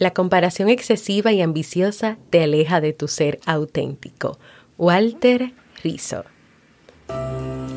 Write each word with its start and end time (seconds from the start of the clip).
La 0.00 0.14
comparación 0.14 0.70
excesiva 0.70 1.30
y 1.30 1.42
ambiciosa 1.42 2.16
te 2.30 2.42
aleja 2.42 2.80
de 2.80 2.94
tu 2.94 3.06
ser 3.06 3.38
auténtico. 3.44 4.38
Walter 4.78 5.52
Rizzo. 5.84 6.24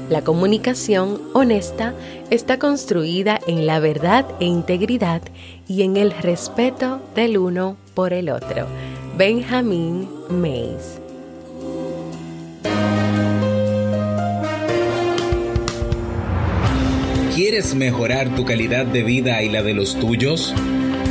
La 0.09 0.23
comunicación 0.23 1.21
honesta 1.33 1.93
está 2.29 2.59
construida 2.59 3.41
en 3.45 3.65
la 3.65 3.81
verdad 3.81 4.25
e 4.39 4.45
integridad 4.45 5.21
y 5.67 5.81
en 5.81 5.97
el 5.97 6.11
respeto 6.11 7.01
del 7.13 7.37
uno 7.37 7.75
por 7.93 8.13
el 8.13 8.29
otro. 8.29 8.67
Benjamin 9.17 10.07
Mays. 10.29 11.01
¿Quieres 17.35 17.75
mejorar 17.75 18.33
tu 18.33 18.45
calidad 18.45 18.85
de 18.85 19.03
vida 19.03 19.43
y 19.43 19.49
la 19.49 19.61
de 19.61 19.73
los 19.73 19.99
tuyos? 19.99 20.55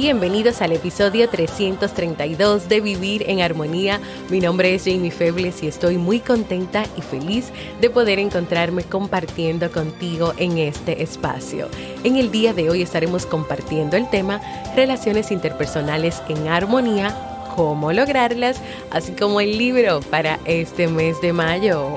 Bienvenidos 0.00 0.62
al 0.62 0.70
episodio 0.70 1.28
332 1.28 2.68
de 2.68 2.80
Vivir 2.80 3.24
en 3.28 3.40
Armonía. 3.40 4.00
Mi 4.30 4.38
nombre 4.38 4.72
es 4.72 4.84
Jamie 4.84 5.10
Febles 5.10 5.60
y 5.64 5.66
estoy 5.66 5.98
muy 5.98 6.20
contenta 6.20 6.86
y 6.96 7.02
feliz 7.02 7.50
de 7.80 7.90
poder 7.90 8.20
encontrarme 8.20 8.84
compartiendo 8.84 9.72
contigo 9.72 10.34
en 10.36 10.58
este 10.58 11.02
espacio. 11.02 11.68
En 12.04 12.14
el 12.14 12.30
día 12.30 12.54
de 12.54 12.70
hoy 12.70 12.80
estaremos 12.80 13.26
compartiendo 13.26 13.96
el 13.96 14.08
tema 14.08 14.40
Relaciones 14.76 15.32
interpersonales 15.32 16.22
en 16.28 16.46
armonía, 16.46 17.50
cómo 17.56 17.92
lograrlas, 17.92 18.62
así 18.92 19.14
como 19.14 19.40
el 19.40 19.58
libro 19.58 19.98
para 19.98 20.38
este 20.44 20.86
mes 20.86 21.20
de 21.20 21.32
mayo. 21.32 21.88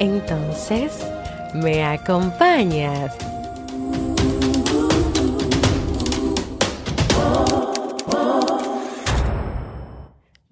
Entonces, 0.00 0.98
¿me 1.54 1.84
acompañas? 1.84 3.31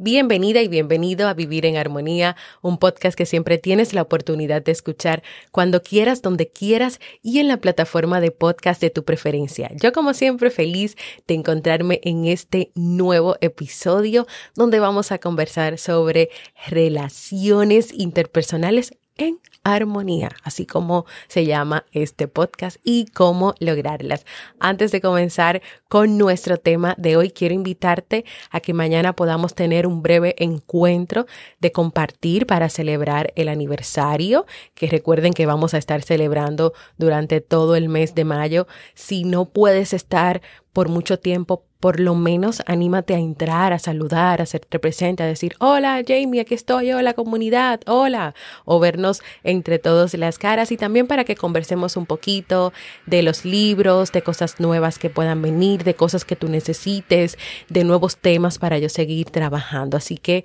Bienvenida 0.03 0.63
y 0.63 0.69
bienvenido 0.69 1.29
a 1.29 1.35
Vivir 1.35 1.67
en 1.67 1.77
Armonía, 1.77 2.35
un 2.63 2.79
podcast 2.79 3.15
que 3.15 3.27
siempre 3.27 3.59
tienes 3.59 3.93
la 3.93 4.01
oportunidad 4.01 4.63
de 4.63 4.73
escuchar 4.73 5.23
cuando 5.51 5.83
quieras, 5.83 6.23
donde 6.23 6.49
quieras 6.49 7.01
y 7.21 7.39
en 7.39 7.49
la 7.49 7.59
plataforma 7.59 8.19
de 8.23 8.31
podcast 8.31 8.81
de 8.81 8.89
tu 8.89 9.05
preferencia. 9.05 9.71
Yo 9.75 9.93
como 9.93 10.15
siempre 10.15 10.49
feliz 10.49 10.97
de 11.27 11.35
encontrarme 11.35 12.01
en 12.03 12.25
este 12.25 12.73
nuevo 12.75 13.37
episodio 13.43 14.27
donde 14.55 14.81
vamos 14.81 15.13
a 15.13 15.19
conversar 15.19 15.77
sobre 15.77 16.31
relaciones 16.67 17.93
interpersonales 17.93 18.95
en 19.17 19.39
armonía, 19.63 20.31
así 20.43 20.65
como 20.65 21.05
se 21.29 21.45
llama 21.45 21.85
este 21.93 22.29
podcast 22.29 22.79
y 22.85 23.07
cómo 23.07 23.55
lograrlas. 23.59 24.25
Antes 24.59 24.93
de 24.93 25.01
comenzar 25.01 25.61
con 25.89 26.17
nuestro 26.17 26.57
tema 26.57 26.95
de 26.97 27.17
hoy, 27.17 27.31
quiero 27.31 27.55
invitarte 27.55 28.25
a 28.51 28.61
que 28.61 28.73
mañana 28.73 29.15
podamos 29.15 29.55
tener 29.55 29.87
un 29.87 30.03
breve 30.03 30.35
encuentro 30.39 31.27
de 31.61 31.73
compartir 31.73 32.47
para 32.47 32.69
celebrar 32.69 33.33
el 33.37 33.49
aniversario, 33.49 34.47
que 34.75 34.87
recuerden 34.89 35.33
que 35.33 35.47
vamos 35.47 35.75
a 35.75 35.79
estar 35.79 36.03
celebrando 36.03 36.73
durante 36.97 37.41
todo 37.41 37.77
el 37.77 37.89
mes 37.89 38.15
de 38.15 38.25
mayo. 38.25 38.67
Si 38.95 39.25
no 39.25 39.45
puedes 39.45 39.93
estar 39.93 40.41
por 40.73 40.89
mucho 40.89 41.19
tiempo, 41.19 41.65
por 41.81 41.99
lo 41.99 42.15
menos 42.15 42.63
anímate 42.67 43.15
a 43.15 43.19
entrar, 43.19 43.73
a 43.73 43.79
saludar, 43.79 44.41
a 44.41 44.45
hacerte 44.45 44.79
presente, 44.79 45.23
a 45.23 45.27
decir, 45.27 45.55
hola 45.59 46.03
Jamie, 46.07 46.43
aquí 46.43 46.55
estoy, 46.55 46.93
hola 46.93 47.15
comunidad, 47.15 47.81
hola, 47.87 48.35
o 48.67 48.79
vernos 48.79 49.23
entre 49.43 49.79
todos 49.79 50.15
las 50.15 50.39
caras 50.39 50.71
y 50.73 50.77
también 50.77 51.07
para 51.07 51.25
que 51.25 51.37
conversemos 51.37 51.97
un 51.97 52.05
poquito 52.05 52.73
de 53.07 53.23
los 53.23 53.47
libros, 53.47 54.13
de 54.13 54.23
cosas 54.23 54.61
nuevas 54.61 54.99
que 54.99 55.09
puedan 55.11 55.41
venir, 55.41 55.83
de 55.83 55.95
cosas 55.95 56.27
que 56.27 56.37
tú 56.37 56.49
necesites, 56.49 57.39
de 57.71 57.85
nuevos 57.85 58.19
temas 58.19 58.59
para 58.59 58.79
yo 58.79 58.91
seguir 58.91 59.31
trabajando. 59.31 59.97
Así 59.97 60.19
que 60.19 60.45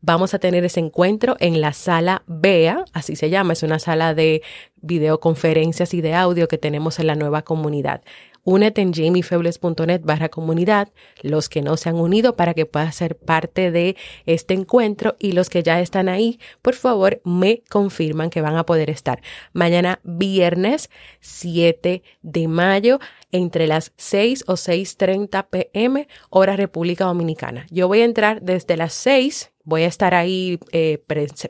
vamos 0.00 0.34
a 0.34 0.38
tener 0.38 0.64
ese 0.64 0.80
encuentro 0.80 1.36
en 1.38 1.60
la 1.60 1.72
sala 1.72 2.24
BEA, 2.26 2.84
así 2.92 3.16
se 3.16 3.30
llama, 3.30 3.52
es 3.52 3.62
una 3.62 3.78
sala 3.78 4.12
de 4.14 4.42
videoconferencias 4.82 5.94
y 5.94 6.00
de 6.00 6.14
audio 6.14 6.48
que 6.48 6.58
tenemos 6.58 6.98
en 6.98 7.06
la 7.06 7.14
nueva 7.14 7.42
comunidad. 7.42 8.02
Únete 8.44 8.82
en 8.82 8.92
jamiefebles.net 8.92 10.02
barra 10.04 10.28
comunidad, 10.28 10.92
los 11.22 11.48
que 11.48 11.62
no 11.62 11.78
se 11.78 11.88
han 11.88 11.96
unido 11.96 12.36
para 12.36 12.52
que 12.52 12.66
puedas 12.66 12.94
ser 12.94 13.16
parte 13.16 13.70
de 13.70 13.96
este 14.26 14.52
encuentro 14.52 15.16
y 15.18 15.32
los 15.32 15.48
que 15.48 15.62
ya 15.62 15.80
están 15.80 16.10
ahí, 16.10 16.38
por 16.60 16.74
favor, 16.74 17.22
me 17.24 17.62
confirman 17.70 18.28
que 18.28 18.42
van 18.42 18.56
a 18.56 18.66
poder 18.66 18.90
estar 18.90 19.22
mañana 19.54 20.00
viernes 20.04 20.90
7 21.20 22.02
de 22.20 22.48
mayo 22.48 22.98
entre 23.32 23.66
las 23.66 23.92
6 23.96 24.44
o 24.46 24.54
6.30 24.54 25.46
pm 25.48 26.06
hora 26.28 26.56
República 26.56 27.06
Dominicana. 27.06 27.66
Yo 27.70 27.88
voy 27.88 28.02
a 28.02 28.04
entrar 28.04 28.42
desde 28.42 28.76
las 28.76 28.92
6 28.92 29.50
Voy 29.66 29.84
a 29.84 29.86
estar 29.86 30.12
ahí 30.12 30.60
eh, 30.72 31.02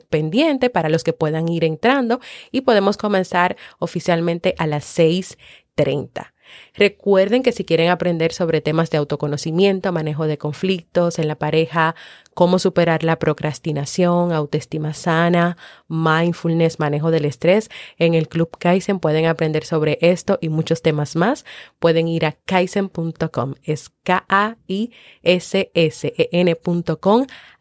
pendiente 0.09 0.69
para 0.69 0.87
los 0.87 1.03
que 1.03 1.11
puedan 1.11 1.49
ir 1.49 1.65
entrando 1.65 2.21
y 2.49 2.61
podemos 2.61 2.95
comenzar 2.95 3.57
oficialmente 3.77 4.55
a 4.57 4.67
las 4.67 4.85
6.30. 4.97 6.31
Recuerden 6.75 7.43
que 7.43 7.51
si 7.51 7.65
quieren 7.65 7.89
aprender 7.89 8.33
sobre 8.33 8.61
temas 8.61 8.89
de 8.89 8.97
autoconocimiento, 8.97 9.91
manejo 9.91 10.27
de 10.27 10.37
conflictos 10.37 11.19
en 11.19 11.27
la 11.27 11.35
pareja, 11.35 11.95
cómo 12.35 12.59
superar 12.59 13.03
la 13.03 13.17
procrastinación, 13.17 14.31
autoestima 14.31 14.93
sana, 14.93 15.57
mindfulness, 15.87 16.79
manejo 16.79 17.09
del 17.09 17.25
estrés, 17.25 17.71
en 17.97 18.13
el 18.13 18.27
Club 18.27 18.55
Kaizen 18.59 18.99
pueden 18.99 19.25
aprender 19.25 19.65
sobre 19.65 19.97
esto 20.01 20.37
y 20.41 20.49
muchos 20.49 20.83
temas 20.83 21.15
más. 21.15 21.45
Pueden 21.79 22.09
ir 22.09 22.27
a 22.27 22.33
kaizen.com, 22.33 23.55
es 23.63 23.89
K-A-I-S-S-E-N.com 24.03 24.85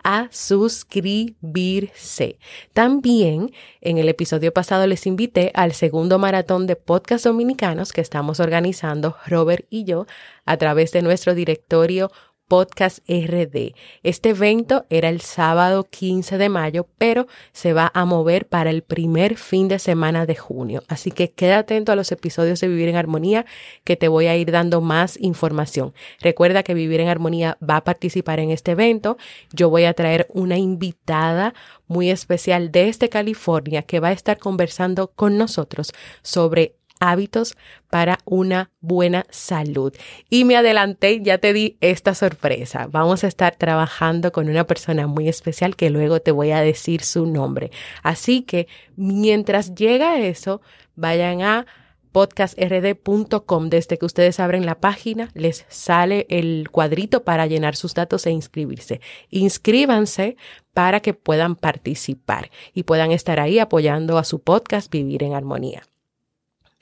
a 0.02 0.28
suscribirse. 0.30 2.38
También 2.72 3.52
en 3.80 3.98
el 3.98 4.08
episodio 4.08 4.52
pasado 4.52 4.86
les 4.86 5.06
invité 5.06 5.50
al 5.54 5.72
segundo 5.72 6.18
maratón 6.18 6.66
de 6.66 6.74
podcast 6.76 7.24
dominicanos 7.24 7.92
que 7.92 8.00
estamos 8.00 8.40
organizando 8.40 9.16
Robert 9.26 9.66
y 9.70 9.84
yo 9.84 10.06
a 10.44 10.56
través 10.56 10.90
de 10.92 11.02
nuestro 11.02 11.34
directorio 11.34 12.10
Podcast 12.54 13.00
RD. 13.08 13.74
Este 14.04 14.28
evento 14.28 14.86
era 14.88 15.08
el 15.08 15.22
sábado 15.22 15.88
15 15.90 16.38
de 16.38 16.48
mayo, 16.48 16.86
pero 16.98 17.26
se 17.50 17.72
va 17.72 17.90
a 17.92 18.04
mover 18.04 18.46
para 18.46 18.70
el 18.70 18.82
primer 18.82 19.36
fin 19.36 19.66
de 19.66 19.80
semana 19.80 20.24
de 20.24 20.36
junio. 20.36 20.84
Así 20.86 21.10
que 21.10 21.32
queda 21.32 21.58
atento 21.58 21.90
a 21.90 21.96
los 21.96 22.12
episodios 22.12 22.60
de 22.60 22.68
Vivir 22.68 22.90
en 22.90 22.94
Armonía 22.94 23.44
que 23.82 23.96
te 23.96 24.06
voy 24.06 24.28
a 24.28 24.36
ir 24.36 24.52
dando 24.52 24.80
más 24.80 25.18
información. 25.20 25.94
Recuerda 26.20 26.62
que 26.62 26.74
Vivir 26.74 27.00
en 27.00 27.08
Armonía 27.08 27.58
va 27.68 27.78
a 27.78 27.82
participar 27.82 28.38
en 28.38 28.52
este 28.52 28.70
evento. 28.70 29.18
Yo 29.52 29.68
voy 29.68 29.82
a 29.82 29.94
traer 29.94 30.28
una 30.30 30.56
invitada 30.56 31.54
muy 31.88 32.08
especial 32.08 32.70
desde 32.70 33.08
California 33.08 33.82
que 33.82 33.98
va 33.98 34.10
a 34.10 34.12
estar 34.12 34.38
conversando 34.38 35.08
con 35.08 35.36
nosotros 35.38 35.92
sobre 36.22 36.76
hábitos 37.10 37.56
para 37.90 38.18
una 38.24 38.70
buena 38.80 39.26
salud. 39.30 39.92
Y 40.30 40.44
me 40.44 40.56
adelanté, 40.56 41.20
ya 41.22 41.38
te 41.38 41.52
di 41.52 41.76
esta 41.80 42.14
sorpresa. 42.14 42.88
Vamos 42.90 43.24
a 43.24 43.28
estar 43.28 43.56
trabajando 43.56 44.32
con 44.32 44.48
una 44.48 44.64
persona 44.64 45.06
muy 45.06 45.28
especial 45.28 45.76
que 45.76 45.90
luego 45.90 46.20
te 46.20 46.32
voy 46.32 46.50
a 46.50 46.60
decir 46.60 47.02
su 47.02 47.26
nombre. 47.26 47.70
Así 48.02 48.42
que 48.42 48.66
mientras 48.96 49.74
llega 49.74 50.18
eso, 50.18 50.60
vayan 50.96 51.42
a 51.42 51.66
podcastrd.com. 52.14 53.68
Desde 53.70 53.98
que 53.98 54.06
ustedes 54.06 54.38
abren 54.38 54.64
la 54.66 54.78
página, 54.78 55.30
les 55.34 55.66
sale 55.68 56.26
el 56.30 56.70
cuadrito 56.70 57.24
para 57.24 57.46
llenar 57.46 57.74
sus 57.74 57.92
datos 57.92 58.24
e 58.26 58.30
inscribirse. 58.30 59.00
Inscríbanse 59.30 60.36
para 60.72 61.00
que 61.00 61.12
puedan 61.12 61.56
participar 61.56 62.50
y 62.72 62.84
puedan 62.84 63.10
estar 63.10 63.40
ahí 63.40 63.58
apoyando 63.58 64.16
a 64.16 64.24
su 64.24 64.38
podcast 64.38 64.92
Vivir 64.92 65.24
en 65.24 65.34
Armonía. 65.34 65.82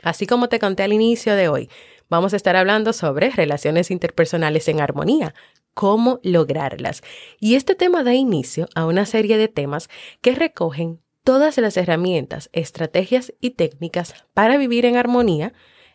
Así 0.02 0.26
como 0.26 0.49
te 0.49 0.58
conté 0.58 0.82
al 0.82 0.93
inicio 0.93 1.34
de 1.37 1.49
hoy, 1.49 1.70
vamos 2.10 2.32
a 2.32 2.37
estar 2.37 2.56
hablando 2.56 2.93
sobre 2.93 3.31
relaciones 3.31 3.90
interpersonales 3.90 4.69
en 4.69 4.81
armonía, 4.81 5.34
cómo 5.75 6.20
lograrlas. 6.22 7.02
Y 7.40 7.54
este 7.54 7.75
tema 7.75 8.02
da 8.02 8.14
inicio 8.14 8.69
a 8.75 8.84
una 8.84 9.06
serie 9.06 9.38
de 9.38 9.49
temas 9.49 9.88
que 10.20 10.34
recogen 10.34 11.00
todas 11.25 11.56
las 11.58 11.76
herramientas, 11.76 12.50
estrategias 12.52 13.32
y 13.40 13.50
técnicas 13.50 14.14
para 14.34 14.58
vivir 14.58 14.84
en 14.84 14.96
armonía 14.96 15.52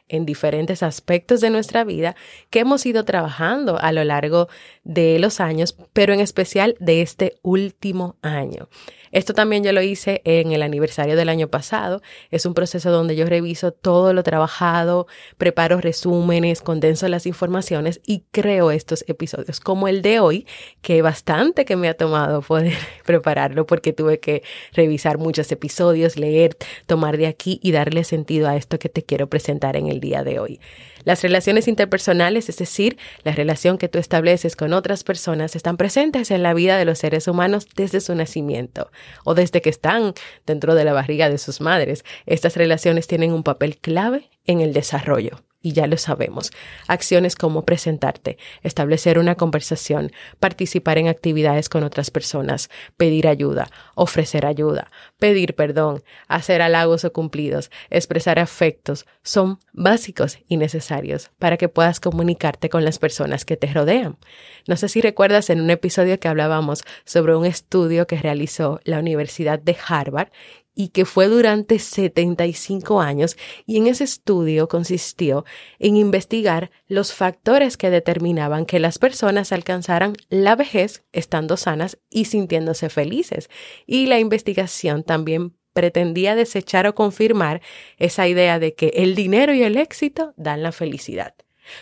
en 0.08 0.26
diferentes 0.26 0.84
aspectos 0.84 1.42
de 1.42 1.50
nuestra 1.50 1.84
vida 1.84 2.16
que 2.50 2.60
hemos 2.60 2.86
ido 2.86 3.04
trabajando 3.04 3.78
a 3.78 3.92
lo 3.92 4.04
largo 4.06 4.48
de 4.84 5.20
los 5.20 5.42
años, 5.42 5.78
pero 5.94 6.14
en 6.14 6.22
especial 6.22 6.76
de 6.80 7.02
este 7.02 7.40
último 7.42 8.16
año. 8.22 8.70
Esto 9.12 9.34
también 9.34 9.64
yo 9.64 9.72
lo 9.72 9.82
hice 9.82 10.22
en 10.26 10.52
el 10.52 10.62
aniversario 10.62 11.16
del 11.16 11.30
año 11.30 11.48
pasado. 11.48 12.02
Es 12.32 12.46
un 12.46 12.54
proceso 12.54 12.92
donde 12.92 13.16
yo 13.16 13.26
reviso 13.26 13.72
todo 13.72 14.14
lo 14.14 14.24
trabajado, 14.24 15.08
preparo 15.38 15.80
resúmenes, 15.82 16.62
condenso 16.62 17.08
las 17.08 17.26
informaciones 17.26 18.02
y 18.06 18.24
creo 18.32 18.72
estos 18.72 19.04
episodios 19.08 19.60
como 19.60 19.88
el 19.88 20.02
de 20.02 20.20
hoy, 20.20 20.48
que 20.82 21.02
bastante 21.02 21.66
que 21.66 21.76
me 21.76 21.90
ha 21.90 21.94
tomado 21.94 22.42
poder 22.42 22.74
prepararlo 23.06 23.66
porque 23.66 23.94
tuve 23.94 24.20
que 24.20 24.44
revisar 24.74 25.18
muchos 25.18 25.52
episodios, 25.52 26.18
leer, 26.18 26.58
tomar 26.86 27.18
de 27.18 27.28
aquí 27.28 27.60
y 27.64 27.72
darle 27.72 28.04
sentido 28.04 28.48
a 28.48 28.56
esto 28.56 28.80
que 28.80 28.90
te 28.90 29.04
quiero 29.04 29.28
presentar 29.28 29.76
en 29.76 29.88
el 29.88 30.00
día 30.00 30.24
de 30.24 30.40
hoy. 30.40 30.60
Las 31.08 31.22
relaciones 31.22 31.70
interpersonales, 31.70 32.50
es 32.50 32.58
decir, 32.58 32.98
la 33.24 33.32
relación 33.32 33.78
que 33.78 33.88
tú 33.88 33.98
estableces 33.98 34.58
con 34.58 34.74
otras 34.74 35.06
personas, 35.06 35.56
están 35.56 35.78
presentes 35.78 36.32
en 36.32 36.44
la 36.44 36.54
vida 36.54 36.78
de 36.78 36.84
los 36.84 37.00
seres 37.00 37.30
humanos 37.30 37.66
desde 37.78 38.02
su 38.02 38.14
nacimiento 38.14 38.92
o 39.24 39.34
desde 39.34 39.62
que 39.62 39.70
están 39.70 40.16
dentro 40.46 40.76
de 40.76 40.84
la 40.84 40.92
barriga 40.92 41.30
de 41.30 41.38
sus 41.38 41.62
madres. 41.62 42.04
Estas 42.26 42.58
relaciones 42.58 43.08
tienen 43.08 43.32
un 43.32 43.44
papel 43.44 43.78
clave 43.78 44.30
en 44.48 44.60
el 44.60 44.74
desarrollo 44.74 45.47
y 45.68 45.74
ya 45.74 45.86
lo 45.86 45.98
sabemos. 45.98 46.52
Acciones 46.88 47.36
como 47.36 47.66
presentarte, 47.66 48.38
establecer 48.64 49.20
una 49.20 49.36
conversación, 49.36 50.14
participar 50.40 50.98
en 50.98 51.10
actividades 51.10 51.68
con 51.68 51.84
otras 51.84 52.10
personas, 52.10 52.70
pedir 52.96 53.28
ayuda, 53.28 53.68
ofrecer 53.94 54.46
ayuda, 54.46 54.90
pedir 55.20 55.56
perdón, 55.56 56.04
hacer 56.30 56.62
halagos 56.62 57.04
o 57.04 57.12
cumplidos, 57.12 57.70
expresar 57.90 58.40
afectos, 58.40 59.06
son 59.24 59.60
básicos 59.74 60.40
y 60.48 60.56
necesarios 60.56 61.32
para 61.38 61.58
que 61.58 61.68
puedas 61.68 62.00
comunicarte 62.00 62.70
con 62.70 62.86
las 62.86 62.98
personas 62.98 63.44
que 63.44 63.58
te 63.58 63.68
rodean. 63.68 64.18
No 64.68 64.78
sé 64.78 64.88
si 64.88 65.02
recuerdas 65.02 65.50
en 65.50 65.60
un 65.60 65.70
episodio 65.70 66.18
que 66.18 66.30
hablábamos 66.30 66.86
sobre 67.04 67.36
un 67.36 67.46
estudio 67.46 68.08
que 68.08 68.18
realizó 68.18 68.80
la 68.86 69.00
Universidad 69.00 69.60
de 69.60 69.76
Harvard 69.86 70.30
y 70.80 70.90
que 70.90 71.06
fue 71.06 71.28
durante 71.28 71.80
75 71.80 73.02
años 73.02 73.36
y 73.66 73.78
en 73.78 73.88
ese 73.88 74.04
estudio 74.04 74.68
consistió 74.68 75.44
en 75.80 75.98
investigar 75.98 76.70
los 76.88 77.14
factores 77.14 77.78
que 77.78 77.90
determinaban 77.90 78.68
que 78.68 78.80
las 78.80 79.00
personas 79.00 79.52
alcanzaran 79.52 80.14
la 80.30 80.56
vejez 80.56 81.04
estando 81.14 81.58
sanas 81.58 81.98
y 82.12 82.26
sintiéndose 82.26 82.90
felices. 82.90 83.50
Y 83.88 84.06
la 84.06 84.20
investigación 84.20 85.02
también 85.02 85.56
pretendía 85.74 86.36
desechar 86.36 86.86
o 86.86 86.94
confirmar 86.94 87.62
esa 87.98 88.28
idea 88.28 88.60
de 88.60 88.76
que 88.76 88.90
el 88.98 89.16
dinero 89.16 89.56
y 89.56 89.64
el 89.64 89.78
éxito 89.78 90.36
dan 90.38 90.62
la 90.62 90.72
felicidad. 90.72 91.34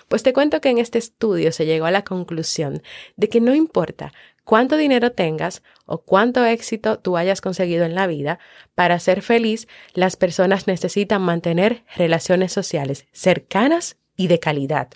Pues 0.08 0.24
te 0.24 0.32
cuento 0.32 0.62
que 0.62 0.70
en 0.70 0.78
este 0.78 1.00
estudio 1.00 1.52
se 1.52 1.66
llegó 1.66 1.86
a 1.86 1.92
la 1.92 2.06
conclusión 2.06 2.82
de 3.18 3.28
que 3.28 3.42
no 3.42 3.54
importa 3.54 4.14
cuánto 4.46 4.78
dinero 4.78 5.12
tengas 5.12 5.62
o 5.86 5.98
cuánto 5.98 6.46
éxito 6.46 7.00
tú 7.00 7.18
hayas 7.18 7.42
conseguido 7.42 7.84
en 7.84 7.96
la 7.96 8.08
vida, 8.08 8.40
para 8.74 9.00
ser 9.00 9.22
feliz 9.22 9.68
las 9.94 10.16
personas 10.16 10.68
necesitan 10.68 11.22
mantener 11.22 11.84
relaciones 11.98 12.54
sociales 12.54 13.06
cercanas 13.12 13.98
y 14.16 14.28
de 14.28 14.40
calidad. 14.40 14.90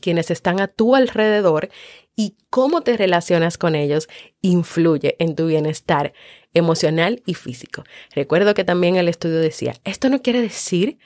Quienes 0.00 0.30
están 0.30 0.60
a 0.60 0.68
tu 0.68 0.94
alrededor 0.94 1.68
y 2.16 2.36
cómo 2.48 2.82
te 2.82 2.96
relacionas 2.96 3.58
con 3.58 3.74
ellos 3.74 4.08
influye 4.40 5.16
en 5.18 5.34
tu 5.34 5.46
bienestar 5.46 6.12
emocional 6.54 7.22
y 7.26 7.34
físico. 7.34 7.84
Recuerdo 8.14 8.54
que 8.54 8.64
también 8.64 8.96
el 8.96 9.08
estudio 9.08 9.38
decía, 9.38 9.74
esto 9.84 10.08
no 10.08 10.22
quiere 10.22 10.40
decir 10.40 10.98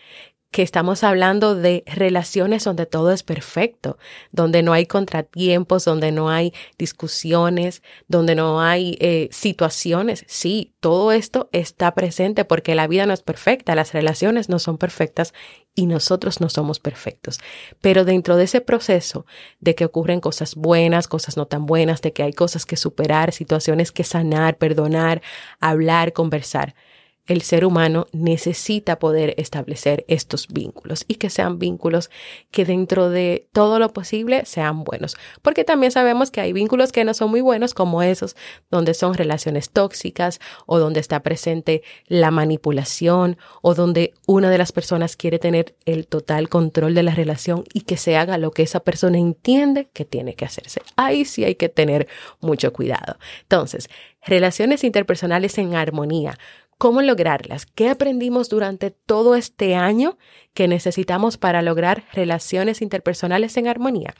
que 0.54 0.62
estamos 0.62 1.02
hablando 1.02 1.56
de 1.56 1.82
relaciones 1.84 2.62
donde 2.62 2.86
todo 2.86 3.10
es 3.10 3.24
perfecto, 3.24 3.98
donde 4.30 4.62
no 4.62 4.72
hay 4.72 4.86
contratiempos, 4.86 5.84
donde 5.84 6.12
no 6.12 6.30
hay 6.30 6.54
discusiones, 6.78 7.82
donde 8.06 8.36
no 8.36 8.60
hay 8.60 8.96
eh, 9.00 9.28
situaciones. 9.32 10.24
Sí, 10.28 10.72
todo 10.78 11.10
esto 11.10 11.48
está 11.50 11.92
presente 11.96 12.44
porque 12.44 12.76
la 12.76 12.86
vida 12.86 13.04
no 13.04 13.12
es 13.12 13.22
perfecta, 13.22 13.74
las 13.74 13.92
relaciones 13.92 14.48
no 14.48 14.60
son 14.60 14.78
perfectas 14.78 15.34
y 15.74 15.86
nosotros 15.86 16.40
no 16.40 16.48
somos 16.48 16.78
perfectos. 16.78 17.40
Pero 17.80 18.04
dentro 18.04 18.36
de 18.36 18.44
ese 18.44 18.60
proceso 18.60 19.26
de 19.58 19.74
que 19.74 19.84
ocurren 19.84 20.20
cosas 20.20 20.54
buenas, 20.54 21.08
cosas 21.08 21.36
no 21.36 21.46
tan 21.46 21.66
buenas, 21.66 22.00
de 22.00 22.12
que 22.12 22.22
hay 22.22 22.32
cosas 22.32 22.64
que 22.64 22.76
superar, 22.76 23.32
situaciones 23.32 23.90
que 23.90 24.04
sanar, 24.04 24.56
perdonar, 24.56 25.20
hablar, 25.58 26.12
conversar, 26.12 26.76
el 27.26 27.42
ser 27.42 27.64
humano 27.64 28.06
necesita 28.12 28.98
poder 28.98 29.34
establecer 29.38 30.04
estos 30.08 30.48
vínculos 30.48 31.04
y 31.08 31.14
que 31.14 31.30
sean 31.30 31.58
vínculos 31.58 32.10
que 32.50 32.64
dentro 32.64 33.08
de 33.08 33.48
todo 33.52 33.78
lo 33.78 33.92
posible 33.92 34.44
sean 34.44 34.84
buenos. 34.84 35.16
Porque 35.40 35.64
también 35.64 35.90
sabemos 35.90 36.30
que 36.30 36.42
hay 36.42 36.52
vínculos 36.52 36.92
que 36.92 37.04
no 37.04 37.14
son 37.14 37.30
muy 37.30 37.40
buenos 37.40 37.72
como 37.72 38.02
esos 38.02 38.36
donde 38.70 38.92
son 38.92 39.14
relaciones 39.14 39.70
tóxicas 39.70 40.40
o 40.66 40.78
donde 40.78 41.00
está 41.00 41.20
presente 41.20 41.82
la 42.06 42.30
manipulación 42.30 43.38
o 43.62 43.74
donde 43.74 44.12
una 44.26 44.50
de 44.50 44.58
las 44.58 44.72
personas 44.72 45.16
quiere 45.16 45.38
tener 45.38 45.74
el 45.86 46.06
total 46.06 46.48
control 46.50 46.94
de 46.94 47.02
la 47.02 47.14
relación 47.14 47.64
y 47.72 47.82
que 47.82 47.96
se 47.96 48.16
haga 48.16 48.36
lo 48.36 48.50
que 48.50 48.62
esa 48.62 48.80
persona 48.80 49.18
entiende 49.18 49.88
que 49.92 50.04
tiene 50.04 50.34
que 50.34 50.44
hacerse. 50.44 50.82
Ahí 50.96 51.24
sí 51.24 51.44
hay 51.44 51.54
que 51.54 51.70
tener 51.70 52.06
mucho 52.40 52.72
cuidado. 52.72 53.16
Entonces, 53.42 53.88
relaciones 54.26 54.84
interpersonales 54.84 55.58
en 55.58 55.74
armonía 55.74 56.38
¿Cómo 56.84 57.00
lograrlas? 57.00 57.64
¿Qué 57.64 57.88
aprendimos 57.88 58.50
durante 58.50 58.90
todo 58.90 59.36
este 59.36 59.74
año 59.74 60.18
que 60.52 60.68
necesitamos 60.68 61.38
para 61.38 61.62
lograr 61.62 62.04
relaciones 62.12 62.82
interpersonales 62.82 63.56
en 63.56 63.68
armonía? 63.68 64.14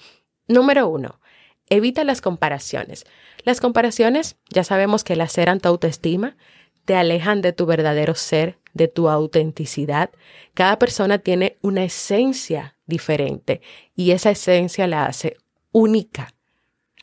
Número 0.49 0.88
uno, 0.88 1.21
evita 1.68 2.04
las 2.04 2.23
comparaciones. 2.23 3.04
Las 3.42 3.61
comparaciones, 3.61 4.37
ya 4.49 4.64
sabemos 4.64 5.04
que 5.04 5.14
laceran 5.14 5.61
tu 5.61 5.68
autoestima, 5.68 6.38
te 6.87 6.97
alejan 6.97 7.42
de 7.42 7.52
tu 7.52 7.66
verdadero 7.66 8.14
ser, 8.14 8.56
de 8.73 8.88
tu 8.88 9.11
autenticidad. 9.11 10.09
Cada 10.54 10.78
persona 10.78 11.18
tiene 11.18 11.59
una 11.61 11.85
esencia 11.85 12.78
diferente 12.87 13.61
y 13.94 14.12
esa 14.12 14.30
esencia 14.30 14.87
la 14.87 15.04
hace 15.04 15.37
única 15.71 16.33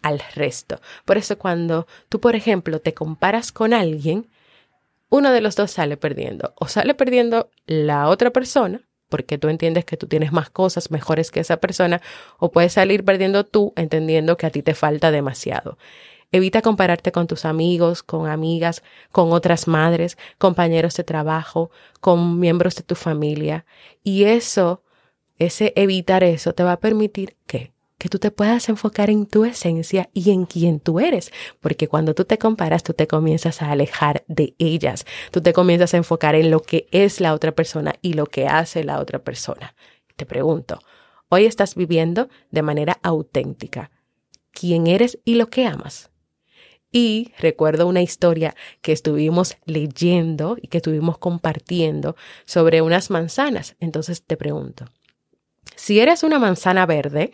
al 0.02 0.24
resto. 0.34 0.82
Por 1.06 1.20
eso 1.20 1.38
cuando 1.38 1.86
tú, 2.10 2.20
por 2.20 2.36
ejemplo, 2.36 2.82
te 2.82 2.96
comparas 2.96 3.52
con 3.52 3.76
alguien, 3.76 4.28
uno 5.12 5.32
de 5.32 5.42
los 5.42 5.56
dos 5.56 5.72
sale 5.72 5.98
perdiendo. 5.98 6.54
O 6.56 6.68
sale 6.68 6.96
perdiendo 6.96 7.52
la 7.68 8.08
otra 8.08 8.32
persona, 8.32 8.88
porque 9.10 9.38
tú 9.38 9.50
entiendes 9.50 9.84
que 9.84 9.98
tú 9.98 10.08
tienes 10.08 10.32
más 10.32 10.50
cosas 10.50 10.90
mejores 10.90 11.32
que 11.32 11.42
esa 11.42 11.58
persona, 11.58 12.02
o 12.40 12.52
puedes 12.52 12.74
salir 12.74 13.04
perdiendo 13.04 13.44
tú 13.44 13.74
entendiendo 13.76 14.38
que 14.38 14.46
a 14.46 14.50
ti 14.50 14.64
te 14.64 14.74
falta 14.74 15.12
demasiado. 15.12 15.78
Evita 16.32 16.62
compararte 16.62 17.12
con 17.12 17.28
tus 17.28 17.44
amigos, 17.44 18.04
con 18.04 18.30
amigas, 18.30 18.84
con 19.12 19.34
otras 19.34 19.68
madres, 19.68 20.18
compañeros 20.38 20.96
de 20.96 21.04
trabajo, 21.04 21.72
con 22.00 22.40
miembros 22.40 22.76
de 22.76 22.84
tu 22.84 22.96
familia. 22.96 23.66
Y 24.02 24.24
eso, 24.24 24.82
ese 25.38 25.74
evitar 25.76 26.24
eso, 26.24 26.54
te 26.54 26.64
va 26.64 26.72
a 26.72 26.80
permitir 26.80 27.36
que 27.48 27.74
que 28.02 28.10
tú 28.10 28.18
te 28.18 28.32
puedas 28.32 28.68
enfocar 28.68 29.12
en 29.12 29.28
tu 29.28 29.46
esencia 29.46 30.10
y 30.12 30.32
en 30.32 30.48
quién 30.48 30.80
tú 30.80 31.00
eres, 31.00 31.32
porque 31.60 31.88
cuando 31.88 32.16
tú 32.16 32.26
te 32.26 32.40
comparas, 32.40 32.82
tú 32.82 32.96
te 32.96 33.06
comienzas 33.06 33.62
a 33.62 33.70
alejar 33.70 34.24
de 34.28 34.56
ellas, 34.58 35.06
tú 35.30 35.40
te 35.40 35.54
comienzas 35.54 35.94
a 35.94 35.98
enfocar 35.98 36.34
en 36.34 36.50
lo 36.50 36.62
que 36.62 36.88
es 36.90 37.22
la 37.22 37.36
otra 37.36 37.52
persona 37.52 37.94
y 38.02 38.14
lo 38.14 38.26
que 38.26 38.48
hace 38.48 38.84
la 38.84 39.00
otra 39.00 39.20
persona. 39.20 39.76
Te 40.16 40.26
pregunto, 40.26 40.80
hoy 41.30 41.46
estás 41.46 41.76
viviendo 41.76 42.28
de 42.50 42.64
manera 42.64 42.98
auténtica 43.04 43.92
quién 44.52 44.88
eres 44.88 45.20
y 45.24 45.36
lo 45.36 45.52
que 45.52 45.68
amas. 45.68 46.10
Y 46.92 47.34
recuerdo 47.38 47.86
una 47.86 48.02
historia 48.02 48.56
que 48.82 48.94
estuvimos 48.94 49.58
leyendo 49.66 50.58
y 50.60 50.70
que 50.70 50.78
estuvimos 50.78 51.20
compartiendo 51.20 52.16
sobre 52.46 52.82
unas 52.82 53.12
manzanas. 53.12 53.76
Entonces 53.80 54.24
te 54.24 54.38
pregunto, 54.38 54.86
si 55.76 56.00
eres 56.00 56.24
una 56.24 56.40
manzana 56.40 56.88
verde, 56.88 57.34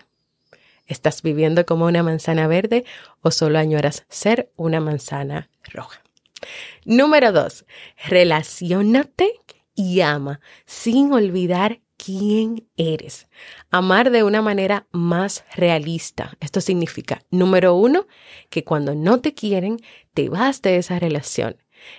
¿estás 0.88 1.22
viviendo 1.22 1.65
como 1.65 1.86
una 1.86 2.03
manzana 2.03 2.48
verde 2.48 2.86
o 3.22 3.32
solo 3.32 3.60
añoras 3.60 4.06
ser 4.10 4.51
una 4.56 4.79
manzana 4.79 5.50
roja? 5.65 6.01
Número 6.86 7.32
dos, 7.32 7.65
relacionate 8.06 9.41
y 9.75 10.01
ama 10.01 10.39
sin 10.65 11.13
olvidar 11.13 11.82
quién 11.98 12.67
eres. 12.77 13.27
Amar 13.70 14.12
de 14.12 14.24
una 14.24 14.41
manera 14.41 14.88
más 14.91 15.44
realista. 15.56 16.38
Esto 16.39 16.62
significa, 16.62 17.22
número 17.32 17.75
uno, 17.75 18.08
que 18.50 18.63
cuando 18.63 18.96
no 18.96 19.20
te 19.20 19.34
quieren, 19.34 19.79
te 20.13 20.29
vas 20.29 20.62
de 20.62 20.77
esa 20.77 21.00
relación. 21.00 21.58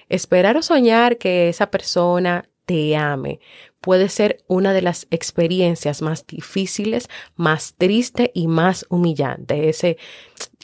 Esperar 0.09 0.57
o 0.57 0.63
soñar 0.63 1.19
que 1.19 1.49
esa 1.49 1.71
persona 1.71 2.49
te 2.65 2.97
ame 2.97 3.41
puede 3.81 4.09
ser 4.09 4.45
una 4.49 4.73
de 4.73 4.83
las 4.83 5.07
experiencias 5.11 6.03
más 6.03 6.27
difíciles, 6.27 7.09
más 7.37 7.75
triste 7.77 8.31
y 8.35 8.49
más 8.49 8.87
humillante. 8.89 9.69
Ese, 9.69 9.99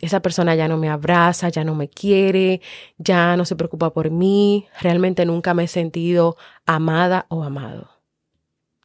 esa 0.00 0.20
persona 0.20 0.54
ya 0.54 0.68
no 0.68 0.76
me 0.76 0.88
abraza, 0.88 1.48
ya 1.48 1.64
no 1.64 1.74
me 1.74 1.88
quiere, 1.88 2.60
ya 2.98 3.36
no 3.36 3.44
se 3.44 3.56
preocupa 3.56 3.92
por 3.92 4.10
mí, 4.10 4.66
realmente 4.80 5.24
nunca 5.26 5.54
me 5.54 5.64
he 5.64 5.68
sentido 5.68 6.36
amada 6.66 7.26
o 7.28 7.44
amado. 7.44 7.90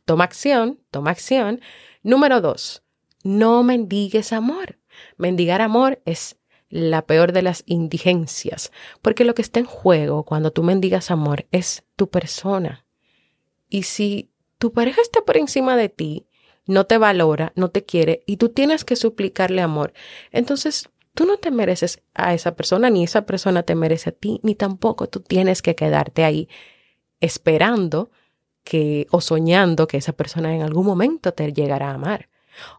Toma 0.05 0.23
acción, 0.23 0.79
toma 0.91 1.11
acción. 1.11 1.61
Número 2.01 2.41
dos, 2.41 2.83
no 3.23 3.63
mendigues 3.63 4.33
amor. 4.33 4.79
Mendigar 5.17 5.61
amor 5.61 6.01
es 6.05 6.37
la 6.69 7.05
peor 7.05 7.31
de 7.31 7.41
las 7.41 7.63
indigencias, 7.65 8.71
porque 9.01 9.25
lo 9.25 9.33
que 9.33 9.41
está 9.41 9.59
en 9.59 9.65
juego 9.65 10.23
cuando 10.23 10.51
tú 10.51 10.63
mendigas 10.63 11.11
amor 11.11 11.47
es 11.51 11.83
tu 11.95 12.09
persona. 12.09 12.85
Y 13.69 13.83
si 13.83 14.31
tu 14.57 14.73
pareja 14.73 15.01
está 15.01 15.21
por 15.21 15.37
encima 15.37 15.77
de 15.77 15.89
ti, 15.89 16.27
no 16.65 16.85
te 16.85 16.97
valora, 16.97 17.53
no 17.55 17.69
te 17.69 17.85
quiere 17.85 18.23
y 18.25 18.37
tú 18.37 18.49
tienes 18.49 18.85
que 18.85 18.95
suplicarle 18.95 19.61
amor, 19.61 19.93
entonces 20.31 20.89
tú 21.13 21.25
no 21.25 21.37
te 21.37 21.51
mereces 21.51 22.03
a 22.13 22.33
esa 22.33 22.55
persona, 22.55 22.89
ni 22.89 23.03
esa 23.03 23.25
persona 23.25 23.63
te 23.63 23.75
merece 23.75 24.09
a 24.09 24.13
ti, 24.13 24.39
ni 24.43 24.55
tampoco 24.55 25.07
tú 25.07 25.21
tienes 25.21 25.61
que 25.61 25.75
quedarte 25.75 26.23
ahí 26.23 26.47
esperando 27.19 28.11
que 28.63 29.07
o 29.09 29.21
soñando 29.21 29.87
que 29.87 29.97
esa 29.97 30.13
persona 30.13 30.55
en 30.55 30.61
algún 30.61 30.85
momento 30.85 31.33
te 31.33 31.51
llegará 31.51 31.89
a 31.89 31.95
amar. 31.95 32.29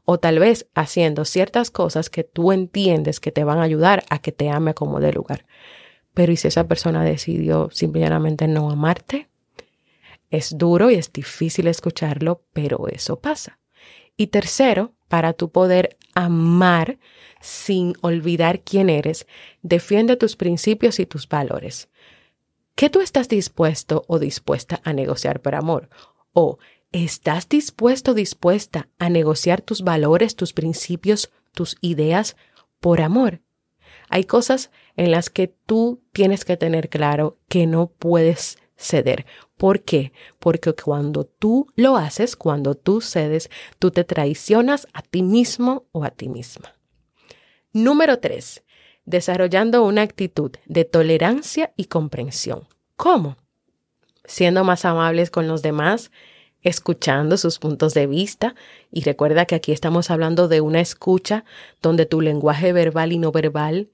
O 0.04 0.18
tal 0.18 0.38
vez 0.38 0.68
haciendo 0.74 1.24
ciertas 1.24 1.70
cosas 1.70 2.10
que 2.10 2.22
tú 2.22 2.52
entiendes 2.52 3.18
que 3.18 3.32
te 3.32 3.44
van 3.44 3.58
a 3.58 3.62
ayudar 3.62 4.04
a 4.10 4.20
que 4.20 4.30
te 4.30 4.50
ame 4.50 4.74
como 4.74 5.00
de 5.00 5.12
lugar. 5.12 5.46
Pero 6.14 6.32
¿y 6.32 6.36
si 6.36 6.48
esa 6.48 6.68
persona 6.68 7.02
decidió 7.02 7.70
simplemente 7.72 8.46
no 8.46 8.70
amarte? 8.70 9.29
Es 10.30 10.56
duro 10.56 10.90
y 10.90 10.94
es 10.94 11.12
difícil 11.12 11.66
escucharlo, 11.66 12.44
pero 12.52 12.88
eso 12.88 13.20
pasa. 13.20 13.58
Y 14.16 14.28
tercero, 14.28 14.94
para 15.08 15.32
tu 15.32 15.50
poder 15.50 15.98
amar 16.14 16.98
sin 17.40 17.94
olvidar 18.00 18.62
quién 18.62 18.88
eres, 18.90 19.26
defiende 19.62 20.16
tus 20.16 20.36
principios 20.36 21.00
y 21.00 21.06
tus 21.06 21.28
valores. 21.28 21.88
¿Qué 22.74 22.90
tú 22.90 23.00
estás 23.00 23.28
dispuesto 23.28 24.04
o 24.06 24.18
dispuesta 24.18 24.80
a 24.84 24.92
negociar 24.92 25.42
por 25.42 25.54
amor? 25.54 25.88
¿O 26.32 26.58
estás 26.92 27.48
dispuesto 27.48 28.12
o 28.12 28.14
dispuesta 28.14 28.88
a 28.98 29.10
negociar 29.10 29.62
tus 29.62 29.82
valores, 29.82 30.36
tus 30.36 30.52
principios, 30.52 31.30
tus 31.52 31.76
ideas 31.80 32.36
por 32.78 33.00
amor? 33.00 33.40
Hay 34.08 34.24
cosas 34.24 34.70
en 34.96 35.10
las 35.10 35.30
que 35.30 35.48
tú 35.48 36.02
tienes 36.12 36.44
que 36.44 36.56
tener 36.56 36.88
claro 36.88 37.38
que 37.48 37.66
no 37.66 37.88
puedes 37.88 38.58
ceder. 38.80 39.26
¿Por 39.56 39.82
qué? 39.82 40.12
Porque 40.38 40.72
cuando 40.72 41.24
tú 41.24 41.68
lo 41.76 41.96
haces, 41.96 42.34
cuando 42.34 42.74
tú 42.74 43.00
cedes, 43.00 43.50
tú 43.78 43.90
te 43.90 44.04
traicionas 44.04 44.88
a 44.92 45.02
ti 45.02 45.22
mismo 45.22 45.84
o 45.92 46.04
a 46.04 46.10
ti 46.10 46.28
misma. 46.28 46.74
Número 47.72 48.18
tres, 48.18 48.64
desarrollando 49.04 49.84
una 49.84 50.02
actitud 50.02 50.52
de 50.66 50.84
tolerancia 50.84 51.72
y 51.76 51.84
comprensión. 51.84 52.66
¿Cómo? 52.96 53.36
Siendo 54.24 54.64
más 54.64 54.84
amables 54.84 55.30
con 55.30 55.46
los 55.46 55.62
demás, 55.62 56.10
escuchando 56.62 57.36
sus 57.36 57.58
puntos 57.58 57.94
de 57.94 58.06
vista 58.06 58.54
y 58.90 59.02
recuerda 59.02 59.46
que 59.46 59.54
aquí 59.54 59.72
estamos 59.72 60.10
hablando 60.10 60.48
de 60.48 60.60
una 60.60 60.80
escucha 60.80 61.44
donde 61.82 62.06
tu 62.06 62.20
lenguaje 62.20 62.72
verbal 62.72 63.12
y 63.12 63.18
no 63.18 63.32
verbal 63.32 63.90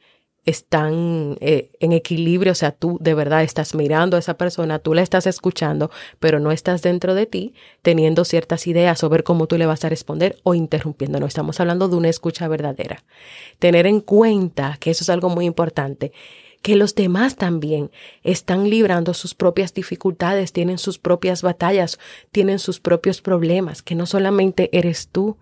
están 0.47 1.37
eh, 1.41 1.71
en 1.81 1.93
equilibrio, 1.93 2.53
o 2.53 2.55
sea, 2.55 2.71
tú 2.71 2.99
de 3.01 3.15
verdad 3.15 3.43
estás 3.43 3.75
mirando 3.75 4.17
a 4.17 4.21
esa 4.21 4.39
persona, 4.39 4.79
tú 4.79 4.95
la 4.95 5.03
estás 5.03 5.27
escuchando, 5.27 5.91
pero 6.21 6.41
no 6.41 6.53
estás 6.53 6.83
dentro 6.83 7.15
de 7.15 7.27
ti 7.27 7.55
teniendo 7.83 8.25
ciertas 8.25 8.67
ideas 8.67 9.03
o 9.05 9.09
ver 9.09 9.25
cómo 9.25 9.49
tú 9.49 9.59
le 9.59 9.67
vas 9.67 9.85
a 9.85 9.89
responder 9.89 10.39
o 10.45 10.55
interrumpiendo. 10.55 11.21
No 11.21 11.27
estamos 11.27 11.61
hablando 11.61 11.89
de 11.89 11.97
una 11.97 12.09
escucha 12.09 12.49
verdadera. 12.49 13.03
Tener 13.59 13.87
en 13.87 14.01
cuenta 14.01 14.77
que 14.81 14.91
eso 14.93 15.03
es 15.05 15.11
algo 15.11 15.29
muy 15.29 15.45
importante 15.45 16.13
que 16.63 16.75
los 16.75 16.97
demás 16.97 17.37
también 17.37 17.93
están 18.25 18.69
librando 18.69 19.15
sus 19.15 19.37
propias 19.37 19.73
dificultades, 19.73 20.53
tienen 20.53 20.79
sus 20.79 20.99
propias 20.99 21.43
batallas, 21.43 22.01
tienen 22.33 22.59
sus 22.59 22.81
propios 22.81 23.23
problemas, 23.23 23.83
que 23.83 23.95
no 23.95 24.05
solamente 24.05 24.69
eres 24.77 25.09
tú 25.09 25.37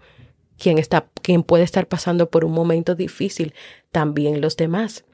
quien 0.58 0.78
está, 0.78 1.08
quien 1.23 1.42
puede 1.42 1.64
estar 1.64 1.87
pasando 1.87 2.30
por 2.30 2.44
un 2.44 2.52
momento 2.52 2.94
difícil, 2.94 3.54
también 3.90 4.40
los 4.40 4.56
demás. 4.56 5.04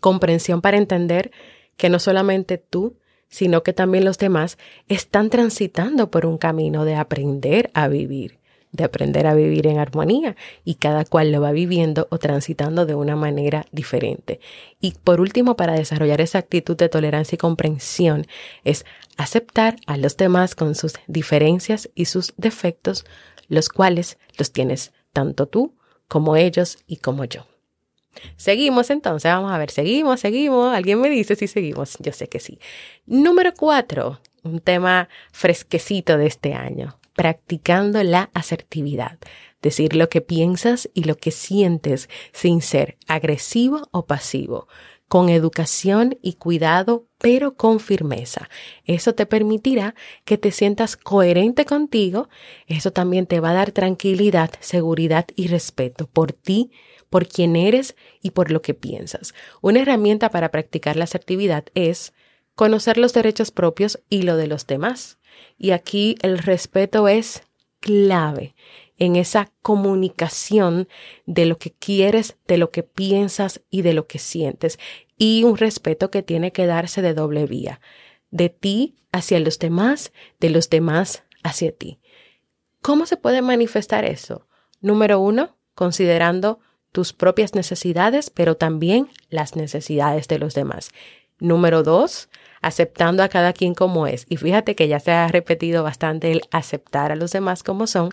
Comprensión 0.00 0.60
para 0.60 0.78
entender 0.78 1.30
que 1.76 1.88
no 1.88 1.98
solamente 1.98 2.58
tú, 2.58 2.96
sino 3.28 3.62
que 3.62 3.72
también 3.72 4.04
los 4.04 4.18
demás 4.18 4.58
están 4.88 5.30
transitando 5.30 6.10
por 6.10 6.26
un 6.26 6.36
camino 6.38 6.84
de 6.84 6.96
aprender 6.96 7.70
a 7.72 7.88
vivir, 7.88 8.38
de 8.72 8.84
aprender 8.84 9.26
a 9.26 9.34
vivir 9.34 9.66
en 9.66 9.78
armonía 9.78 10.36
y 10.64 10.74
cada 10.74 11.06
cual 11.06 11.32
lo 11.32 11.40
va 11.40 11.50
viviendo 11.52 12.08
o 12.10 12.18
transitando 12.18 12.84
de 12.84 12.94
una 12.94 13.16
manera 13.16 13.66
diferente. 13.72 14.38
Y 14.80 14.94
por 15.02 15.20
último, 15.20 15.56
para 15.56 15.72
desarrollar 15.72 16.20
esa 16.20 16.38
actitud 16.38 16.76
de 16.76 16.90
tolerancia 16.90 17.36
y 17.36 17.38
comprensión, 17.38 18.26
es 18.64 18.84
aceptar 19.16 19.76
a 19.86 19.96
los 19.96 20.18
demás 20.18 20.54
con 20.54 20.74
sus 20.74 20.94
diferencias 21.06 21.88
y 21.94 22.04
sus 22.04 22.34
defectos 22.36 23.06
los 23.52 23.68
cuales 23.68 24.16
los 24.38 24.50
tienes 24.50 24.92
tanto 25.12 25.46
tú 25.46 25.74
como 26.08 26.36
ellos 26.36 26.78
y 26.86 26.96
como 26.96 27.26
yo. 27.26 27.46
Seguimos 28.36 28.88
entonces, 28.88 29.30
vamos 29.30 29.52
a 29.52 29.58
ver, 29.58 29.70
seguimos, 29.70 30.20
seguimos. 30.20 30.74
¿Alguien 30.74 30.98
me 31.02 31.10
dice 31.10 31.36
si 31.36 31.46
seguimos? 31.46 31.98
Yo 32.00 32.12
sé 32.12 32.28
que 32.28 32.40
sí. 32.40 32.58
Número 33.04 33.52
cuatro, 33.54 34.20
un 34.42 34.60
tema 34.60 35.10
fresquecito 35.32 36.16
de 36.16 36.28
este 36.28 36.54
año, 36.54 36.98
practicando 37.14 38.02
la 38.02 38.30
asertividad. 38.32 39.18
Decir 39.60 39.96
lo 39.96 40.08
que 40.08 40.22
piensas 40.22 40.88
y 40.94 41.04
lo 41.04 41.16
que 41.16 41.30
sientes 41.30 42.08
sin 42.32 42.62
ser 42.62 42.96
agresivo 43.06 43.86
o 43.90 44.06
pasivo 44.06 44.66
con 45.12 45.28
educación 45.28 46.18
y 46.22 46.36
cuidado, 46.36 47.04
pero 47.18 47.54
con 47.54 47.80
firmeza. 47.80 48.48
Eso 48.86 49.14
te 49.14 49.26
permitirá 49.26 49.94
que 50.24 50.38
te 50.38 50.50
sientas 50.52 50.96
coherente 50.96 51.66
contigo. 51.66 52.30
Eso 52.66 52.92
también 52.92 53.26
te 53.26 53.38
va 53.38 53.50
a 53.50 53.52
dar 53.52 53.72
tranquilidad, 53.72 54.52
seguridad 54.60 55.26
y 55.36 55.48
respeto 55.48 56.06
por 56.06 56.32
ti, 56.32 56.70
por 57.10 57.28
quien 57.28 57.56
eres 57.56 57.94
y 58.22 58.30
por 58.30 58.50
lo 58.50 58.62
que 58.62 58.72
piensas. 58.72 59.34
Una 59.60 59.80
herramienta 59.80 60.30
para 60.30 60.50
practicar 60.50 60.96
la 60.96 61.04
asertividad 61.04 61.66
es 61.74 62.14
conocer 62.54 62.96
los 62.96 63.12
derechos 63.12 63.50
propios 63.50 64.00
y 64.08 64.22
lo 64.22 64.38
de 64.38 64.46
los 64.46 64.66
demás. 64.66 65.18
Y 65.58 65.72
aquí 65.72 66.16
el 66.22 66.38
respeto 66.38 67.06
es 67.06 67.42
clave 67.80 68.54
en 69.02 69.16
esa 69.16 69.50
comunicación 69.62 70.86
de 71.26 71.44
lo 71.44 71.58
que 71.58 71.72
quieres, 71.72 72.36
de 72.46 72.56
lo 72.56 72.70
que 72.70 72.84
piensas 72.84 73.60
y 73.68 73.82
de 73.82 73.94
lo 73.94 74.06
que 74.06 74.20
sientes. 74.20 74.78
Y 75.18 75.42
un 75.42 75.56
respeto 75.56 76.12
que 76.12 76.22
tiene 76.22 76.52
que 76.52 76.66
darse 76.66 77.02
de 77.02 77.12
doble 77.12 77.46
vía, 77.46 77.80
de 78.30 78.48
ti 78.48 78.94
hacia 79.10 79.40
los 79.40 79.58
demás, 79.58 80.12
de 80.38 80.50
los 80.50 80.70
demás 80.70 81.24
hacia 81.42 81.72
ti. 81.72 81.98
¿Cómo 82.80 83.06
se 83.06 83.16
puede 83.16 83.42
manifestar 83.42 84.04
eso? 84.04 84.46
Número 84.80 85.18
uno, 85.18 85.56
considerando 85.74 86.60
tus 86.92 87.12
propias 87.12 87.56
necesidades, 87.56 88.30
pero 88.30 88.56
también 88.56 89.08
las 89.30 89.56
necesidades 89.56 90.28
de 90.28 90.38
los 90.38 90.54
demás. 90.54 90.90
Número 91.40 91.82
dos, 91.82 92.28
aceptando 92.60 93.24
a 93.24 93.28
cada 93.28 93.52
quien 93.52 93.74
como 93.74 94.06
es. 94.06 94.26
Y 94.28 94.36
fíjate 94.36 94.76
que 94.76 94.86
ya 94.86 95.00
se 95.00 95.10
ha 95.10 95.26
repetido 95.26 95.82
bastante 95.82 96.30
el 96.30 96.42
aceptar 96.52 97.10
a 97.10 97.16
los 97.16 97.32
demás 97.32 97.64
como 97.64 97.88
son 97.88 98.10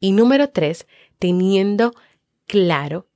y 0.00 0.12
número 0.12 0.50
tres, 0.50 0.86
teniendo 1.18 1.94
claro 2.46 3.06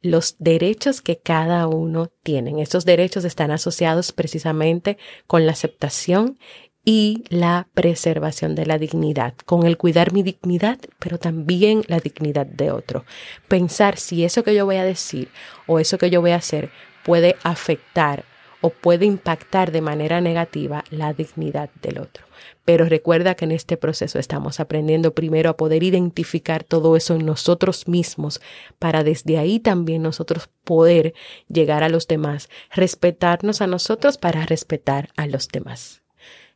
los 0.00 0.36
derechos 0.38 1.00
que 1.00 1.18
cada 1.18 1.66
uno 1.68 2.10
tiene. 2.22 2.60
Estos 2.60 2.84
derechos 2.84 3.24
están 3.24 3.50
asociados 3.50 4.12
precisamente 4.12 4.98
con 5.26 5.46
la 5.46 5.52
aceptación 5.52 6.38
y 6.84 7.22
la 7.28 7.68
preservación 7.74 8.56
de 8.56 8.66
la 8.66 8.78
dignidad, 8.78 9.34
con 9.44 9.66
el 9.66 9.78
cuidar 9.78 10.12
mi 10.12 10.24
dignidad, 10.24 10.80
pero 10.98 11.18
también 11.18 11.84
la 11.86 12.00
dignidad 12.00 12.46
de 12.46 12.72
otro. 12.72 13.04
Pensar 13.46 13.98
si 13.98 14.24
eso 14.24 14.42
que 14.42 14.54
yo 14.54 14.64
voy 14.64 14.76
a 14.76 14.84
decir 14.84 15.28
o 15.68 15.78
eso 15.78 15.98
que 15.98 16.10
yo 16.10 16.20
voy 16.20 16.32
a 16.32 16.36
hacer 16.36 16.70
puede 17.04 17.36
afectar 17.44 18.24
o 18.62 18.70
puede 18.70 19.04
impactar 19.04 19.72
de 19.72 19.82
manera 19.82 20.22
negativa 20.22 20.84
la 20.90 21.12
dignidad 21.12 21.68
del 21.82 21.98
otro. 21.98 22.24
Pero 22.64 22.86
recuerda 22.86 23.34
que 23.34 23.44
en 23.44 23.52
este 23.52 23.76
proceso 23.76 24.18
estamos 24.18 24.60
aprendiendo 24.60 25.14
primero 25.14 25.50
a 25.50 25.56
poder 25.56 25.82
identificar 25.82 26.64
todo 26.64 26.96
eso 26.96 27.14
en 27.14 27.26
nosotros 27.26 27.88
mismos 27.88 28.40
para 28.78 29.04
desde 29.04 29.36
ahí 29.36 29.60
también 29.60 30.02
nosotros 30.02 30.48
poder 30.64 31.12
llegar 31.48 31.82
a 31.82 31.88
los 31.88 32.06
demás, 32.06 32.48
respetarnos 32.70 33.60
a 33.60 33.66
nosotros 33.66 34.16
para 34.16 34.46
respetar 34.46 35.10
a 35.16 35.26
los 35.26 35.48
demás. 35.48 36.02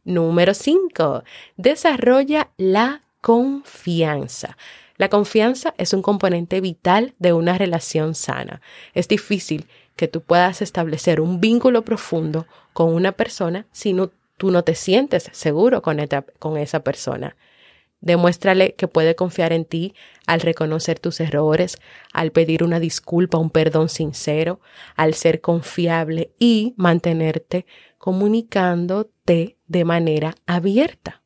Número 0.05 0.55
5. 0.55 1.25
Desarrolla 1.57 2.51
la 2.57 3.03
confianza. 3.21 4.57
La 4.99 5.09
confianza 5.09 5.75
es 5.77 5.93
un 5.93 6.01
componente 6.01 6.61
vital 6.61 7.15
de 7.19 7.33
una 7.33 7.59
relación 7.59 8.15
sana. 8.15 8.63
Es 8.95 9.09
difícil 9.09 9.67
que 9.97 10.09
tú 10.09 10.21
puedas 10.21 10.63
establecer 10.63 11.21
un 11.21 11.41
vínculo 11.41 11.83
profundo 11.83 12.47
con 12.73 12.95
una 12.95 13.13
persona 13.13 13.67
si 13.73 13.97
tú 14.37 14.51
no 14.51 14.63
te 14.63 14.75
sientes 14.75 15.31
seguro 15.33 15.83
con, 15.83 15.99
con 16.39 16.59
esa 16.59 16.81
persona. 16.81 17.37
Demuéstrale 18.01 18.75
que 18.75 18.89
puede 18.89 19.17
confiar 19.17 19.55
en 19.55 19.65
ti 19.65 19.95
al 20.27 20.43
reconocer 20.43 20.99
tus 20.99 21.19
errores, 21.19 21.79
al 22.13 22.31
pedir 22.31 22.63
una 22.63 22.79
disculpa, 22.79 23.39
un 23.39 23.51
perdón 23.51 23.89
sincero, 23.89 24.61
al 24.97 25.15
ser 25.15 25.41
confiable 25.41 26.31
y 26.39 26.75
mantenerte 26.77 27.65
comunicándote 27.97 29.57
de 29.67 29.85
manera 29.85 30.35
abierta. 30.47 31.23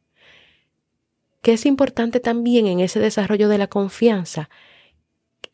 Que 1.42 1.54
es 1.54 1.66
importante 1.66 2.20
también 2.20 2.66
en 2.66 2.80
ese 2.80 3.00
desarrollo 3.00 3.48
de 3.48 3.58
la 3.58 3.66
confianza 3.66 4.48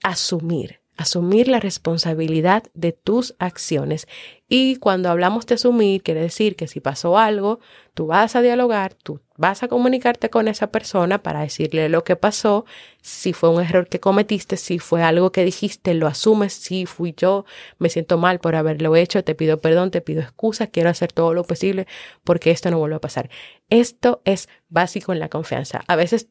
asumir 0.03 0.81
asumir 0.97 1.49
la 1.49 1.61
responsabilidad 1.61 2.65
de 2.75 2.93
tus 2.93 3.35
acciones. 3.39 4.07
Y 4.49 4.77
cuando 4.77 5.11
hablamos 5.11 5.47
de 5.47 5.57
asumir, 5.57 6.03
quiere 6.03 6.21
decir 6.21 6.57
que 6.57 6.69
si 6.69 6.81
pasó 6.81 7.19
algo, 7.19 7.59
tú 7.95 8.07
vas 8.07 8.37
a 8.37 8.43
dialogar, 8.43 8.95
tú 8.95 9.21
vas 9.37 9.63
a 9.63 9.69
comunicarte 9.69 10.31
con 10.31 10.49
esa 10.49 10.69
persona 10.69 11.23
para 11.23 11.41
decirle 11.41 11.89
lo 11.89 12.05
que 12.05 12.17
pasó, 12.17 12.65
si 13.03 13.33
fue 13.33 13.51
un 13.51 13.61
error 13.63 13.89
que 13.89 14.01
cometiste, 14.01 14.57
si 14.57 14.79
fue 14.79 15.03
algo 15.03 15.33
que 15.33 15.45
dijiste, 15.45 15.95
lo 15.95 16.07
asumes, 16.07 16.53
si 16.53 16.87
fui 16.87 17.15
yo, 17.17 17.45
me 17.79 17.89
siento 17.89 18.19
mal 18.19 18.39
por 18.39 18.55
haberlo 18.55 18.97
hecho, 18.97 19.25
te 19.25 19.35
pido 19.35 19.61
perdón, 19.61 19.91
te 19.91 20.01
pido 20.01 20.23
excusas, 20.23 20.71
quiero 20.71 20.91
hacer 20.91 21.13
todo 21.13 21.35
lo 21.35 21.45
posible 21.45 21.87
porque 22.25 22.51
esto 22.51 22.71
no 22.71 22.79
vuelva 22.79 22.97
a 22.97 23.01
pasar. 23.01 23.31
Esto 23.69 24.23
es 24.25 24.49
básico 24.69 25.13
en 25.13 25.19
la 25.19 25.29
confianza. 25.29 25.83
A 25.89 25.97
veces 25.97 26.29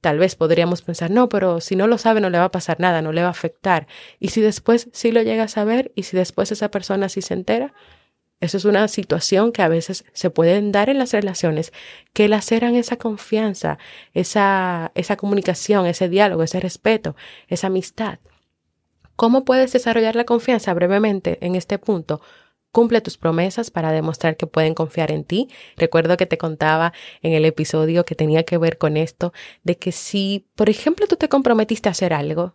Tal 0.00 0.18
vez 0.18 0.36
podríamos 0.36 0.82
pensar, 0.82 1.10
no, 1.10 1.28
pero 1.28 1.60
si 1.60 1.76
no 1.76 1.86
lo 1.86 1.98
sabe 1.98 2.20
no 2.20 2.30
le 2.30 2.38
va 2.38 2.44
a 2.44 2.50
pasar 2.50 2.80
nada, 2.80 3.02
no 3.02 3.12
le 3.12 3.22
va 3.22 3.28
a 3.28 3.30
afectar. 3.30 3.86
Y 4.20 4.28
si 4.28 4.40
después 4.40 4.88
sí 4.92 5.12
lo 5.12 5.22
llega 5.22 5.44
a 5.44 5.48
saber 5.48 5.92
y 5.94 6.04
si 6.04 6.16
después 6.16 6.52
esa 6.52 6.70
persona 6.70 7.08
sí 7.08 7.22
se 7.22 7.34
entera, 7.34 7.72
eso 8.40 8.58
es 8.58 8.66
una 8.66 8.86
situación 8.88 9.50
que 9.50 9.62
a 9.62 9.68
veces 9.68 10.04
se 10.12 10.28
pueden 10.28 10.70
dar 10.70 10.90
en 10.90 10.98
las 10.98 11.12
relaciones 11.12 11.72
que 12.12 12.28
laceran 12.28 12.74
esa 12.74 12.96
confianza, 12.96 13.78
esa, 14.12 14.92
esa 14.94 15.16
comunicación, 15.16 15.86
ese 15.86 16.10
diálogo, 16.10 16.42
ese 16.42 16.60
respeto, 16.60 17.16
esa 17.48 17.68
amistad. 17.68 18.18
¿Cómo 19.16 19.46
puedes 19.46 19.72
desarrollar 19.72 20.14
la 20.16 20.24
confianza 20.24 20.74
brevemente 20.74 21.38
en 21.40 21.54
este 21.54 21.78
punto? 21.78 22.20
Cumple 22.76 23.00
tus 23.00 23.16
promesas 23.16 23.70
para 23.70 23.90
demostrar 23.90 24.36
que 24.36 24.46
pueden 24.46 24.74
confiar 24.74 25.10
en 25.10 25.24
ti. 25.24 25.48
Recuerdo 25.78 26.18
que 26.18 26.26
te 26.26 26.36
contaba 26.36 26.92
en 27.22 27.32
el 27.32 27.46
episodio 27.46 28.04
que 28.04 28.14
tenía 28.14 28.42
que 28.42 28.58
ver 28.58 28.76
con 28.76 28.98
esto, 28.98 29.32
de 29.62 29.78
que 29.78 29.92
si, 29.92 30.46
por 30.54 30.68
ejemplo, 30.68 31.06
tú 31.06 31.16
te 31.16 31.30
comprometiste 31.30 31.88
a 31.88 31.92
hacer 31.92 32.12
algo, 32.12 32.54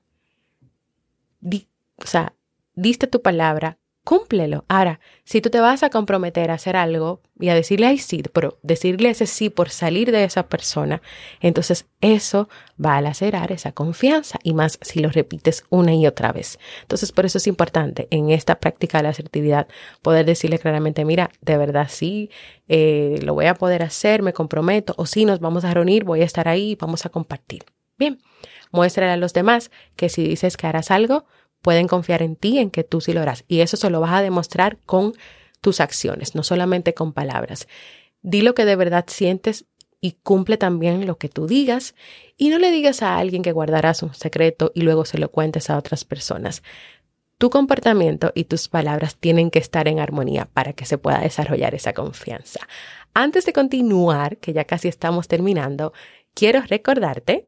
o 1.97 2.05
sea, 2.05 2.35
diste 2.75 3.07
tu 3.07 3.23
palabra, 3.23 3.79
cúmplelo. 4.03 4.65
Ahora, 4.67 4.99
si 5.23 5.41
tú 5.41 5.49
te 5.49 5.59
vas 5.59 5.83
a 5.83 5.89
comprometer 5.89 6.49
a 6.49 6.55
hacer 6.55 6.75
algo 6.75 7.21
y 7.39 7.49
a 7.49 7.55
decirle 7.55 7.87
ay 7.87 7.99
sí, 7.99 8.23
pero 8.33 8.57
decirle 8.63 9.09
ese 9.09 9.27
sí 9.27 9.49
por 9.49 9.69
salir 9.69 10.11
de 10.11 10.23
esa 10.23 10.47
persona, 10.47 11.01
entonces 11.39 11.85
eso 12.01 12.49
va 12.83 12.97
a 12.97 13.01
lacerar 13.01 13.51
esa 13.51 13.71
confianza 13.73 14.39
y 14.43 14.53
más 14.53 14.79
si 14.81 14.99
lo 14.99 15.09
repites 15.09 15.65
una 15.69 15.93
y 15.93 16.07
otra 16.07 16.31
vez. 16.31 16.59
Entonces, 16.81 17.11
por 17.11 17.25
eso 17.25 17.37
es 17.37 17.45
importante 17.45 18.07
en 18.09 18.31
esta 18.31 18.59
práctica 18.59 18.97
de 18.97 19.03
la 19.03 19.09
asertividad 19.09 19.67
poder 20.01 20.25
decirle 20.25 20.57
claramente, 20.57 21.05
mira, 21.05 21.29
de 21.41 21.57
verdad 21.57 21.87
sí, 21.89 22.31
eh, 22.67 23.19
lo 23.21 23.35
voy 23.35 23.45
a 23.45 23.55
poder 23.55 23.83
hacer, 23.83 24.23
me 24.23 24.33
comprometo, 24.33 24.95
o 24.97 25.05
si 25.05 25.25
nos 25.25 25.39
vamos 25.39 25.63
a 25.63 25.73
reunir, 25.73 26.05
voy 26.05 26.21
a 26.21 26.25
estar 26.25 26.47
ahí, 26.47 26.75
vamos 26.79 27.05
a 27.05 27.09
compartir. 27.09 27.63
Bien, 27.97 28.19
muéstrale 28.71 29.11
a 29.11 29.17
los 29.17 29.33
demás 29.33 29.69
que 29.95 30.09
si 30.09 30.27
dices 30.27 30.57
que 30.57 30.65
harás 30.65 30.89
algo, 30.89 31.25
pueden 31.61 31.87
confiar 31.87 32.21
en 32.21 32.35
ti, 32.35 32.59
en 32.59 32.71
que 32.71 32.83
tú 32.83 33.01
sí 33.01 33.13
lo 33.13 33.21
harás. 33.21 33.43
Y 33.47 33.61
eso 33.61 33.77
se 33.77 33.89
lo 33.89 33.99
vas 33.99 34.13
a 34.13 34.21
demostrar 34.21 34.77
con 34.85 35.13
tus 35.61 35.79
acciones, 35.79 36.35
no 36.35 36.43
solamente 36.43 36.93
con 36.93 37.13
palabras. 37.13 37.67
Di 38.21 38.41
lo 38.41 38.53
que 38.53 38.65
de 38.65 38.75
verdad 38.75 39.05
sientes 39.07 39.65
y 40.01 40.13
cumple 40.23 40.57
también 40.57 41.05
lo 41.05 41.17
que 41.17 41.29
tú 41.29 41.47
digas 41.47 41.95
y 42.35 42.49
no 42.49 42.57
le 42.57 42.71
digas 42.71 43.03
a 43.03 43.17
alguien 43.17 43.43
que 43.43 43.51
guardarás 43.51 44.01
un 44.01 44.13
secreto 44.15 44.71
y 44.73 44.81
luego 44.81 45.05
se 45.05 45.19
lo 45.19 45.29
cuentes 45.29 45.69
a 45.69 45.77
otras 45.77 46.03
personas. 46.03 46.63
Tu 47.37 47.49
comportamiento 47.49 48.31
y 48.35 48.45
tus 48.45 48.67
palabras 48.67 49.15
tienen 49.15 49.49
que 49.49 49.59
estar 49.59 49.87
en 49.87 49.99
armonía 49.99 50.49
para 50.51 50.73
que 50.73 50.85
se 50.85 50.97
pueda 50.97 51.19
desarrollar 51.19 51.73
esa 51.75 51.93
confianza. 51.93 52.59
Antes 53.13 53.45
de 53.45 53.53
continuar, 53.53 54.37
que 54.37 54.53
ya 54.53 54.65
casi 54.65 54.87
estamos 54.87 55.27
terminando, 55.27 55.93
quiero 56.33 56.61
recordarte 56.61 57.47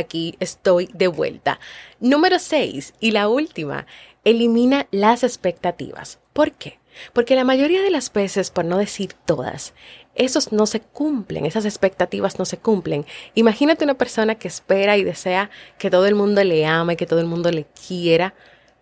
Aquí 0.00 0.36
estoy 0.40 0.88
de 0.92 1.08
vuelta. 1.08 1.60
Número 2.00 2.38
6 2.38 2.94
y 3.00 3.12
la 3.12 3.28
última, 3.28 3.86
elimina 4.24 4.86
las 4.90 5.22
expectativas. 5.22 6.18
¿Por 6.32 6.52
qué? 6.52 6.78
Porque 7.12 7.36
la 7.36 7.44
mayoría 7.44 7.82
de 7.82 7.90
las 7.90 8.12
veces, 8.12 8.50
por 8.50 8.64
no 8.64 8.78
decir 8.78 9.14
todas, 9.24 9.74
esos 10.14 10.52
no 10.52 10.66
se 10.66 10.80
cumplen, 10.80 11.46
esas 11.46 11.64
expectativas 11.64 12.38
no 12.38 12.44
se 12.44 12.58
cumplen. 12.58 13.06
Imagínate 13.34 13.84
una 13.84 13.94
persona 13.94 14.34
que 14.34 14.48
espera 14.48 14.96
y 14.96 15.04
desea 15.04 15.50
que 15.78 15.90
todo 15.90 16.06
el 16.06 16.14
mundo 16.14 16.42
le 16.44 16.66
ame, 16.66 16.96
que 16.96 17.06
todo 17.06 17.20
el 17.20 17.26
mundo 17.26 17.50
le 17.50 17.66
quiera, 17.86 18.34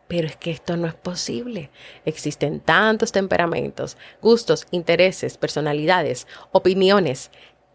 pero 0.08 0.26
es 0.26 0.36
que 0.36 0.50
esto 0.50 0.76
no 0.76 0.86
es 0.86 0.94
posible. 0.94 1.70
Existen 2.06 2.60
tantos 2.60 3.12
temperamentos, 3.12 3.98
gustos, 4.22 4.66
intereses, 4.70 5.36
personalidades, 5.36 6.26
opiniones 6.50 7.30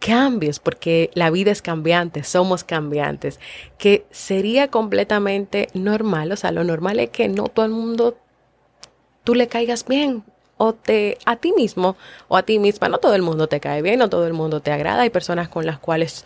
cambios, 0.06 0.60
porque 0.60 1.12
la 1.14 1.30
vida 1.30 1.50
es 1.52 1.62
cambiante, 1.62 2.24
somos 2.24 2.66
cambiantes, 2.66 3.40
que 3.78 4.06
sería 4.12 4.68
completamente 4.68 5.70
normal, 5.74 6.34
o 6.34 6.36
sea, 6.36 6.52
lo 6.52 6.66
normal 6.66 7.00
es 7.00 7.10
que 7.10 7.30
no 7.30 7.46
todo 7.46 7.66
el 7.66 7.72
mundo 7.72 8.18
tú 9.24 9.34
le 9.34 9.48
caigas 9.48 9.88
bien 9.88 10.24
o 10.58 10.74
te 10.74 11.18
a 11.26 11.38
ti 11.38 11.54
mismo 11.54 11.96
o 12.28 12.36
a 12.36 12.44
ti 12.44 12.60
misma, 12.60 12.90
no 12.90 12.98
todo 12.98 13.16
el 13.16 13.22
mundo 13.22 13.48
te 13.48 13.62
cae 13.62 13.82
bien, 13.82 14.00
no 14.00 14.10
todo 14.10 14.28
el 14.28 14.34
mundo 14.34 14.60
te 14.60 14.74
agrada, 14.74 15.04
hay 15.04 15.10
personas 15.10 15.48
con 15.48 15.66
las 15.66 15.80
cuales 15.80 16.26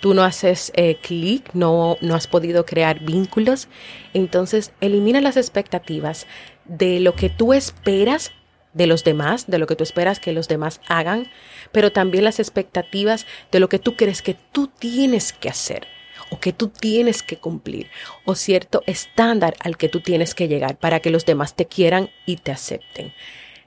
tú 0.00 0.14
no 0.14 0.24
haces 0.24 0.72
eh, 0.74 0.96
clic, 1.00 1.48
no, 1.54 1.98
no 2.00 2.16
has 2.16 2.26
podido 2.26 2.66
crear 2.66 2.98
vínculos, 3.04 3.68
entonces 4.14 4.72
elimina 4.80 5.20
las 5.20 5.36
expectativas 5.36 6.26
de 6.64 6.98
lo 6.98 7.14
que 7.14 7.30
tú 7.30 7.52
esperas 7.52 8.32
de 8.74 8.86
los 8.86 9.04
demás, 9.04 9.46
de 9.46 9.58
lo 9.58 9.66
que 9.66 9.76
tú 9.76 9.84
esperas 9.84 10.20
que 10.20 10.32
los 10.32 10.48
demás 10.48 10.80
hagan, 10.88 11.28
pero 11.72 11.92
también 11.92 12.24
las 12.24 12.40
expectativas 12.40 13.26
de 13.50 13.60
lo 13.60 13.68
que 13.68 13.78
tú 13.78 13.96
crees 13.96 14.22
que 14.22 14.36
tú 14.52 14.68
tienes 14.78 15.32
que 15.32 15.48
hacer 15.48 15.86
o 16.30 16.40
que 16.40 16.52
tú 16.52 16.68
tienes 16.68 17.22
que 17.22 17.36
cumplir 17.36 17.90
o 18.24 18.34
cierto 18.34 18.82
estándar 18.86 19.54
al 19.60 19.76
que 19.76 19.88
tú 19.88 20.00
tienes 20.00 20.34
que 20.34 20.48
llegar 20.48 20.78
para 20.78 21.00
que 21.00 21.10
los 21.10 21.26
demás 21.26 21.54
te 21.54 21.66
quieran 21.66 22.10
y 22.24 22.36
te 22.36 22.52
acepten. 22.52 23.12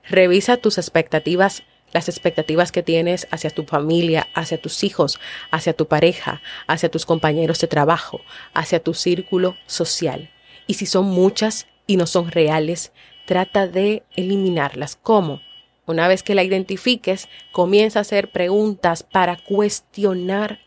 Revisa 0.10 0.58
tus 0.58 0.78
expectativas, 0.78 1.64
las 1.92 2.10
expectativas 2.10 2.72
que 2.72 2.84
tienes 2.84 3.28
hacia 3.32 3.52
tu 3.52 3.66
familia, 3.66 4.28
hacia 4.34 4.60
tus 4.60 4.84
hijos, 4.84 5.20
hacia 5.52 5.74
tu 5.74 5.88
pareja, 5.88 6.42
hacia 6.68 6.90
tus 6.90 7.06
compañeros 7.06 7.60
de 7.60 7.68
trabajo, 7.68 8.22
hacia 8.54 8.80
tu 8.80 8.94
círculo 8.94 9.56
social. 9.68 10.32
Y 10.68 10.76
si 10.76 10.88
son 10.88 11.06
muchas 11.06 11.68
y 11.88 11.98
no 11.98 12.08
son 12.08 12.32
reales, 12.32 12.92
trata 13.26 13.68
de 13.68 14.04
eliminarlas. 14.16 14.96
¿Cómo? 14.96 15.42
Una 15.86 16.08
vez 16.08 16.24
que 16.24 16.36
la 16.36 16.44
identifiques, 16.44 17.30
comienza 17.52 18.00
a 18.00 18.02
hacer 18.02 18.32
preguntas 18.32 19.04
para 19.04 19.38
cuestionar 19.38 20.60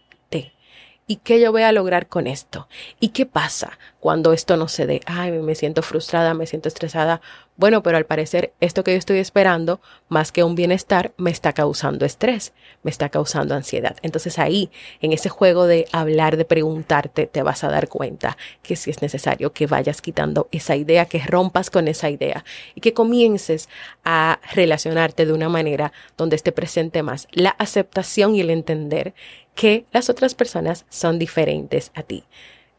¿Y 1.10 1.16
qué 1.16 1.40
yo 1.40 1.52
voy 1.52 1.62
a 1.62 1.72
lograr 1.72 2.06
con 2.06 2.26
esto? 2.26 2.68
¿Y 3.00 3.08
qué 3.08 3.24
pasa 3.24 3.78
cuando 3.98 4.34
esto 4.34 4.58
no 4.58 4.68
se 4.68 4.86
dé? 4.86 5.00
Ay, 5.06 5.32
me 5.32 5.54
siento 5.54 5.80
frustrada, 5.80 6.34
me 6.34 6.46
siento 6.46 6.68
estresada. 6.68 7.22
Bueno, 7.56 7.82
pero 7.82 7.96
al 7.96 8.04
parecer 8.04 8.52
esto 8.60 8.84
que 8.84 8.92
yo 8.92 8.98
estoy 8.98 9.16
esperando, 9.16 9.80
más 10.10 10.32
que 10.32 10.44
un 10.44 10.54
bienestar, 10.54 11.14
me 11.16 11.30
está 11.30 11.54
causando 11.54 12.04
estrés, 12.04 12.52
me 12.82 12.90
está 12.90 13.08
causando 13.08 13.54
ansiedad. 13.54 13.96
Entonces 14.02 14.38
ahí, 14.38 14.70
en 15.00 15.14
ese 15.14 15.30
juego 15.30 15.66
de 15.66 15.86
hablar, 15.92 16.36
de 16.36 16.44
preguntarte, 16.44 17.26
te 17.26 17.42
vas 17.42 17.64
a 17.64 17.70
dar 17.70 17.88
cuenta 17.88 18.36
que 18.62 18.76
si 18.76 18.90
es 18.90 19.00
necesario 19.00 19.54
que 19.54 19.66
vayas 19.66 20.02
quitando 20.02 20.46
esa 20.52 20.76
idea, 20.76 21.06
que 21.06 21.20
rompas 21.20 21.70
con 21.70 21.88
esa 21.88 22.10
idea 22.10 22.44
y 22.74 22.82
que 22.82 22.92
comiences 22.92 23.70
a 24.04 24.40
relacionarte 24.52 25.24
de 25.24 25.32
una 25.32 25.48
manera 25.48 25.92
donde 26.18 26.36
esté 26.36 26.52
presente 26.52 27.02
más 27.02 27.28
la 27.32 27.50
aceptación 27.50 28.34
y 28.34 28.42
el 28.42 28.50
entender 28.50 29.14
que 29.58 29.86
las 29.90 30.08
otras 30.08 30.36
personas 30.36 30.86
son 30.88 31.18
diferentes 31.18 31.90
a 31.96 32.04
ti. 32.04 32.22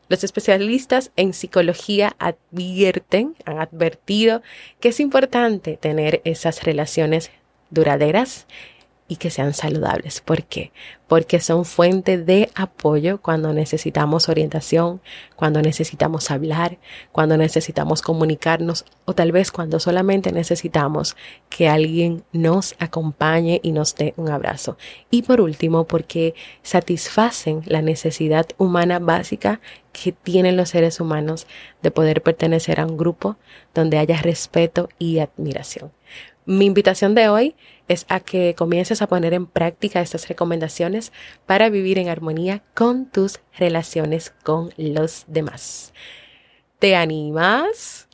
Los 0.08 0.24
especialistas 0.24 1.12
en 1.18 1.34
psicología 1.34 2.16
advierten, 2.20 3.36
han 3.44 3.60
advertido 3.60 4.42
que 4.80 4.88
es 4.88 5.02
importante 5.02 5.76
tener 5.76 6.22
esas 6.24 6.64
relaciones 6.64 7.32
duraderas 7.70 8.48
y 9.10 9.18
que 9.18 9.32
sean 9.32 9.54
saludables. 9.54 10.22
¿Por 10.22 10.44
qué? 10.44 10.72
Porque 11.08 11.42
son 11.42 11.66
fuente 11.66 12.20
de 12.20 12.50
apoyo 12.54 13.20
cuando 13.20 13.52
necesitamos 13.52 14.30
orientación, 14.30 15.02
cuando 15.36 15.62
necesitamos 15.62 16.30
hablar, 16.30 16.78
cuando 17.12 17.36
necesitamos 17.36 18.04
comunicarnos 18.04 18.86
o 19.06 19.14
tal 19.16 19.32
vez 19.32 19.52
cuando 19.52 19.80
solamente 19.80 20.32
necesitamos 20.32 21.18
que 21.50 21.68
alguien 21.68 22.24
nos 22.32 22.76
acompañe 22.78 23.60
y 23.64 23.72
nos 23.72 23.96
dé 23.96 24.14
un 24.16 24.30
abrazo. 24.30 24.78
Y 25.10 25.24
por 25.24 25.42
último, 25.42 25.86
porque 25.86 26.36
satisfacen 26.62 27.64
la 27.66 27.82
necesidad 27.82 28.46
humana 28.60 29.00
básica 29.00 29.60
que 29.92 30.12
tienen 30.12 30.56
los 30.56 30.70
seres 30.70 31.00
humanos 31.00 31.48
de 31.82 31.90
poder 31.90 32.22
pertenecer 32.22 32.80
a 32.80 32.86
un 32.86 32.96
grupo 32.96 33.38
donde 33.80 33.98
haya 33.98 34.22
respeto 34.22 34.90
y 35.00 35.20
admiración. 35.20 35.92
Mi 36.46 36.66
invitación 36.66 37.16
de 37.16 37.30
hoy 37.30 37.56
es 37.88 38.06
a 38.10 38.20
que 38.20 38.56
comiences 38.56 39.02
a 39.02 39.08
poner 39.08 39.34
en 39.34 39.46
práctica 39.46 40.02
estas 40.02 40.28
recomendaciones 40.28 41.14
para 41.46 41.70
vivir 41.70 41.98
en 41.98 42.10
armonía 42.10 42.62
con 42.74 43.06
tus 43.06 43.40
relaciones 43.58 44.34
con 44.44 44.72
los 44.78 45.24
demás. 45.28 45.94
¿Te 46.80 46.96
animas? 46.96 48.09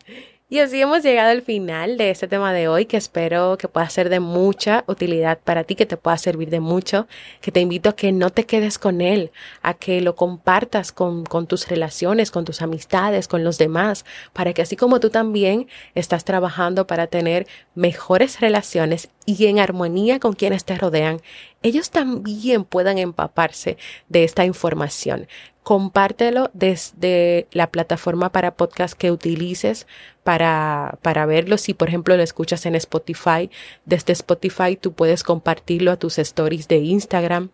Y 0.48 0.60
así 0.60 0.80
hemos 0.80 1.02
llegado 1.02 1.32
al 1.32 1.42
final 1.42 1.98
de 1.98 2.12
este 2.12 2.28
tema 2.28 2.54
de 2.54 2.68
hoy 2.68 2.86
que 2.86 2.98
espero 2.98 3.58
que 3.58 3.68
pueda 3.68 3.90
ser 3.90 4.10
de 4.10 4.20
mucha 4.20 4.84
utilidad 4.86 5.40
para 5.44 5.64
ti, 5.64 5.74
que 5.74 5.88
te 5.88 5.98
pueda 5.98 6.20
servir 6.20 6.52
de 6.52 6.60
mucho, 6.60 7.08
que 7.42 7.52
te 7.52 7.62
invito 7.62 7.90
a 7.90 7.96
que 7.96 8.12
no 8.12 8.30
te 8.30 8.46
quedes 8.46 8.78
con 8.78 9.02
él, 9.02 9.32
a 9.64 9.74
que 9.74 10.02
lo 10.02 10.16
compartas 10.16 10.92
con, 10.92 11.26
con 11.26 11.48
tus 11.48 11.68
relaciones, 11.68 12.30
con 12.30 12.46
tus 12.46 12.62
amistades, 12.62 13.28
con 13.28 13.44
los 13.44 13.58
demás, 13.58 14.06
para 14.34 14.54
que 14.54 14.62
así 14.62 14.76
como 14.76 15.00
tú 15.00 15.10
también 15.10 15.68
estás 15.96 16.26
trabajando 16.26 16.86
para 16.86 17.08
tener 17.08 17.48
mejores 17.74 18.40
relaciones 18.40 19.10
y 19.26 19.48
en 19.48 19.58
armonía 19.58 20.20
con 20.20 20.34
quienes 20.34 20.64
te 20.64 20.78
rodean, 20.78 21.22
ellos 21.64 21.90
también 21.90 22.66
puedan 22.66 23.00
empaparse 23.00 23.78
de 24.10 24.24
esta 24.24 24.46
información 24.46 25.28
compártelo 25.66 26.52
desde 26.54 27.48
la 27.52 27.72
plataforma 27.72 28.32
para 28.32 28.54
podcast 28.54 28.94
que 28.94 29.10
utilices 29.10 29.88
para, 30.24 31.00
para 31.02 31.26
verlo. 31.26 31.58
Si, 31.58 31.74
por 31.74 31.88
ejemplo, 31.88 32.16
lo 32.16 32.22
escuchas 32.22 32.68
en 32.68 32.76
Spotify, 32.76 33.50
desde 33.84 34.14
Spotify 34.14 34.78
tú 34.80 34.94
puedes 34.94 35.24
compartirlo 35.24 35.92
a 35.92 35.98
tus 35.98 36.20
stories 36.20 36.68
de 36.68 36.78
Instagram. 36.78 37.50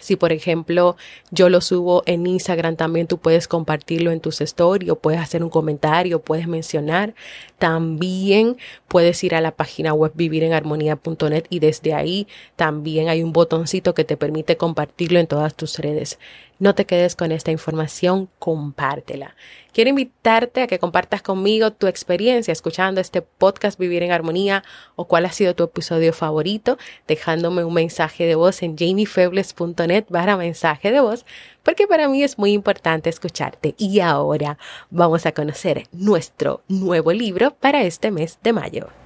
Si, 0.00 0.16
por 0.16 0.32
ejemplo, 0.32 0.96
yo 1.30 1.48
lo 1.48 1.62
subo 1.62 2.02
en 2.04 2.26
Instagram, 2.26 2.76
también 2.76 3.06
tú 3.06 3.16
puedes 3.16 3.48
compartirlo 3.48 4.10
en 4.10 4.20
tus 4.20 4.42
stories 4.42 4.90
o 4.90 4.96
puedes 4.96 5.18
hacer 5.18 5.42
un 5.42 5.48
comentario, 5.48 6.20
puedes 6.20 6.48
mencionar. 6.48 7.14
También 7.58 8.58
puedes 8.86 9.24
ir 9.24 9.34
a 9.34 9.40
la 9.40 9.52
página 9.52 9.94
web 9.94 10.12
vivirenharmonía.net 10.14 11.46
y 11.48 11.60
desde 11.60 11.94
ahí 11.94 12.28
también 12.54 13.08
hay 13.08 13.22
un 13.22 13.32
botoncito 13.32 13.94
que 13.94 14.04
te 14.04 14.18
permite 14.18 14.58
compartirlo 14.58 15.18
en 15.18 15.26
todas 15.26 15.54
tus 15.54 15.78
redes. 15.78 16.18
No 16.58 16.74
te 16.74 16.86
quedes 16.86 17.16
con 17.16 17.32
esta 17.32 17.50
información, 17.50 18.30
compártela. 18.38 19.36
Quiero 19.74 19.90
invitarte 19.90 20.62
a 20.62 20.66
que 20.66 20.78
compartas 20.78 21.20
conmigo 21.20 21.70
tu 21.70 21.86
experiencia 21.86 22.50
escuchando 22.50 22.98
este 22.98 23.20
podcast 23.20 23.78
Vivir 23.78 24.02
en 24.02 24.10
Armonía 24.10 24.64
o 24.94 25.06
cuál 25.06 25.26
ha 25.26 25.32
sido 25.32 25.54
tu 25.54 25.64
episodio 25.64 26.14
favorito, 26.14 26.78
dejándome 27.06 27.62
un 27.62 27.74
mensaje 27.74 28.24
de 28.24 28.36
voz 28.36 28.62
en 28.62 28.74
jamiefebles.net 28.74 30.06
barra 30.08 30.38
mensaje 30.38 30.90
de 30.90 31.00
voz, 31.00 31.26
porque 31.62 31.86
para 31.86 32.08
mí 32.08 32.22
es 32.22 32.38
muy 32.38 32.52
importante 32.52 33.10
escucharte. 33.10 33.74
Y 33.76 34.00
ahora 34.00 34.56
vamos 34.88 35.26
a 35.26 35.32
conocer 35.32 35.84
nuestro 35.92 36.62
nuevo 36.68 37.12
libro 37.12 37.50
para 37.50 37.82
este 37.82 38.10
mes 38.10 38.38
de 38.42 38.54
mayo. 38.54 39.05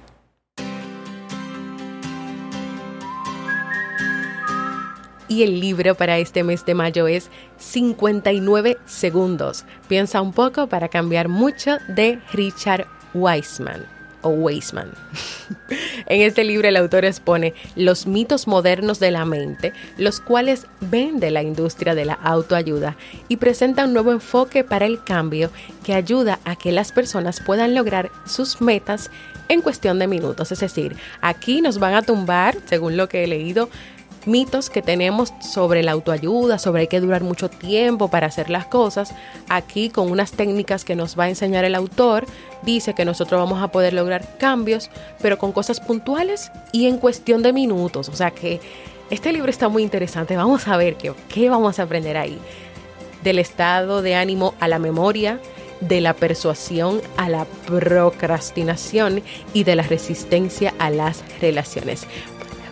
Y 5.31 5.43
el 5.43 5.61
libro 5.61 5.95
para 5.95 6.17
este 6.17 6.43
mes 6.43 6.65
de 6.65 6.75
mayo 6.75 7.07
es 7.07 7.29
59 7.57 8.77
segundos. 8.85 9.63
Piensa 9.87 10.19
un 10.19 10.33
poco 10.33 10.67
para 10.67 10.89
cambiar 10.89 11.29
mucho 11.29 11.77
de 11.87 12.19
Richard 12.33 12.85
Weissman 13.13 13.85
o 14.23 14.29
Weissman. 14.31 14.91
en 16.07 16.21
este 16.21 16.43
libro 16.43 16.67
el 16.67 16.75
autor 16.75 17.05
expone 17.05 17.53
los 17.77 18.07
mitos 18.07 18.45
modernos 18.45 18.99
de 18.99 19.11
la 19.11 19.23
mente, 19.23 19.71
los 19.97 20.19
cuales 20.19 20.67
vende 20.81 21.31
la 21.31 21.43
industria 21.43 21.95
de 21.95 22.03
la 22.03 22.15
autoayuda 22.15 22.97
y 23.29 23.37
presenta 23.37 23.85
un 23.85 23.93
nuevo 23.93 24.11
enfoque 24.11 24.65
para 24.65 24.85
el 24.85 25.01
cambio 25.01 25.49
que 25.85 25.93
ayuda 25.93 26.39
a 26.43 26.57
que 26.57 26.73
las 26.73 26.91
personas 26.91 27.39
puedan 27.39 27.73
lograr 27.73 28.11
sus 28.25 28.59
metas 28.59 29.09
en 29.47 29.61
cuestión 29.61 29.97
de 29.97 30.07
minutos. 30.07 30.51
Es 30.51 30.59
decir, 30.59 30.97
aquí 31.21 31.61
nos 31.61 31.79
van 31.79 31.93
a 31.93 32.01
tumbar, 32.01 32.57
según 32.65 32.97
lo 32.97 33.07
que 33.07 33.23
he 33.23 33.27
leído, 33.27 33.69
mitos 34.25 34.69
que 34.69 34.81
tenemos 34.81 35.33
sobre 35.39 35.83
la 35.83 35.93
autoayuda, 35.93 36.59
sobre 36.59 36.81
hay 36.81 36.87
que 36.87 36.99
durar 36.99 37.23
mucho 37.23 37.49
tiempo 37.49 38.09
para 38.09 38.27
hacer 38.27 38.49
las 38.49 38.65
cosas, 38.65 39.13
aquí 39.49 39.89
con 39.89 40.11
unas 40.11 40.31
técnicas 40.31 40.85
que 40.85 40.95
nos 40.95 41.17
va 41.17 41.25
a 41.25 41.29
enseñar 41.29 41.65
el 41.65 41.75
autor, 41.75 42.25
dice 42.63 42.93
que 42.93 43.05
nosotros 43.05 43.39
vamos 43.39 43.61
a 43.61 43.69
poder 43.69 43.93
lograr 43.93 44.37
cambios, 44.37 44.89
pero 45.21 45.37
con 45.37 45.51
cosas 45.51 45.79
puntuales 45.79 46.51
y 46.71 46.87
en 46.87 46.97
cuestión 46.97 47.41
de 47.41 47.53
minutos. 47.53 48.09
O 48.09 48.15
sea 48.15 48.31
que 48.31 48.59
este 49.09 49.33
libro 49.33 49.49
está 49.49 49.67
muy 49.67 49.83
interesante. 49.83 50.37
Vamos 50.37 50.67
a 50.67 50.77
ver 50.77 50.95
qué, 50.95 51.13
qué 51.27 51.49
vamos 51.49 51.79
a 51.79 51.83
aprender 51.83 52.17
ahí. 52.17 52.39
Del 53.23 53.39
estado 53.39 54.01
de 54.01 54.15
ánimo 54.15 54.55
a 54.59 54.67
la 54.67 54.79
memoria, 54.79 55.39
de 55.81 55.99
la 55.99 56.13
persuasión 56.13 57.01
a 57.17 57.27
la 57.27 57.45
procrastinación 57.65 59.21
y 59.53 59.63
de 59.63 59.75
la 59.75 59.83
resistencia 59.83 60.73
a 60.79 60.89
las 60.89 61.23
relaciones. 61.41 62.07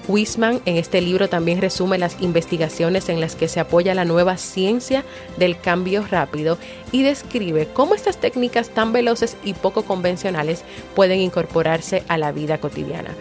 Wisman 0.09 0.59
en 0.65 0.77
este 0.77 1.01
libro 1.01 1.29
también 1.29 1.61
resume 1.61 1.99
las 1.99 2.19
investigaciones 2.19 3.09
en 3.09 3.21
las 3.21 3.35
que 3.35 3.47
se 3.47 3.59
apoya 3.59 3.93
la 3.93 4.05
nueva 4.05 4.37
ciencia 4.37 5.05
del 5.37 5.59
cambio 5.59 6.03
rápido 6.09 6.57
y 6.91 7.03
describe 7.03 7.67
cómo 7.73 7.93
estas 7.93 8.17
técnicas 8.17 8.69
tan 8.69 8.91
veloces 8.91 9.37
y 9.43 9.53
poco 9.53 9.83
convencionales 9.83 10.63
pueden 10.95 11.19
incorporarse 11.19 12.03
a 12.07 12.17
la 12.17 12.31
vida 12.31 12.57
cotidiana. 12.57 13.11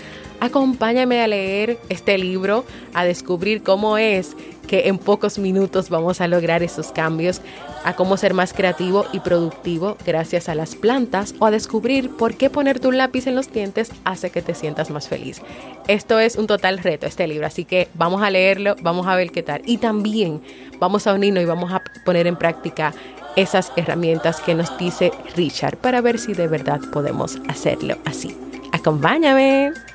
Acompáñame 0.40 1.20
a 1.20 1.26
leer 1.26 1.78
este 1.88 2.16
libro, 2.16 2.64
a 2.94 3.04
descubrir 3.04 3.62
cómo 3.62 3.98
es 3.98 4.36
que 4.68 4.88
en 4.88 4.98
pocos 4.98 5.38
minutos 5.38 5.88
vamos 5.88 6.20
a 6.20 6.28
lograr 6.28 6.62
esos 6.62 6.92
cambios, 6.92 7.40
a 7.84 7.96
cómo 7.96 8.16
ser 8.16 8.34
más 8.34 8.52
creativo 8.52 9.06
y 9.12 9.20
productivo 9.20 9.96
gracias 10.06 10.48
a 10.48 10.54
las 10.54 10.76
plantas 10.76 11.34
o 11.40 11.46
a 11.46 11.50
descubrir 11.50 12.10
por 12.10 12.34
qué 12.34 12.50
ponerte 12.50 12.86
un 12.86 12.98
lápiz 12.98 13.26
en 13.26 13.34
los 13.34 13.50
dientes 13.50 13.90
hace 14.04 14.30
que 14.30 14.42
te 14.42 14.54
sientas 14.54 14.90
más 14.90 15.08
feliz. 15.08 15.42
Esto 15.88 16.20
es 16.20 16.36
un 16.36 16.46
total 16.46 16.78
reto, 16.78 17.06
este 17.06 17.26
libro, 17.26 17.46
así 17.46 17.64
que 17.64 17.88
vamos 17.94 18.22
a 18.22 18.30
leerlo, 18.30 18.76
vamos 18.82 19.06
a 19.06 19.16
ver 19.16 19.32
qué 19.32 19.42
tal. 19.42 19.62
Y 19.64 19.78
también 19.78 20.42
vamos 20.78 21.06
a 21.06 21.14
unirnos 21.14 21.42
y 21.42 21.46
vamos 21.46 21.72
a 21.72 21.82
poner 22.04 22.26
en 22.26 22.36
práctica 22.36 22.92
esas 23.36 23.72
herramientas 23.76 24.40
que 24.40 24.54
nos 24.54 24.76
dice 24.78 25.12
Richard 25.34 25.78
para 25.78 26.00
ver 26.00 26.18
si 26.18 26.34
de 26.34 26.46
verdad 26.46 26.80
podemos 26.92 27.38
hacerlo 27.48 27.96
así. 28.04 28.36
Acompáñame. 28.72 29.87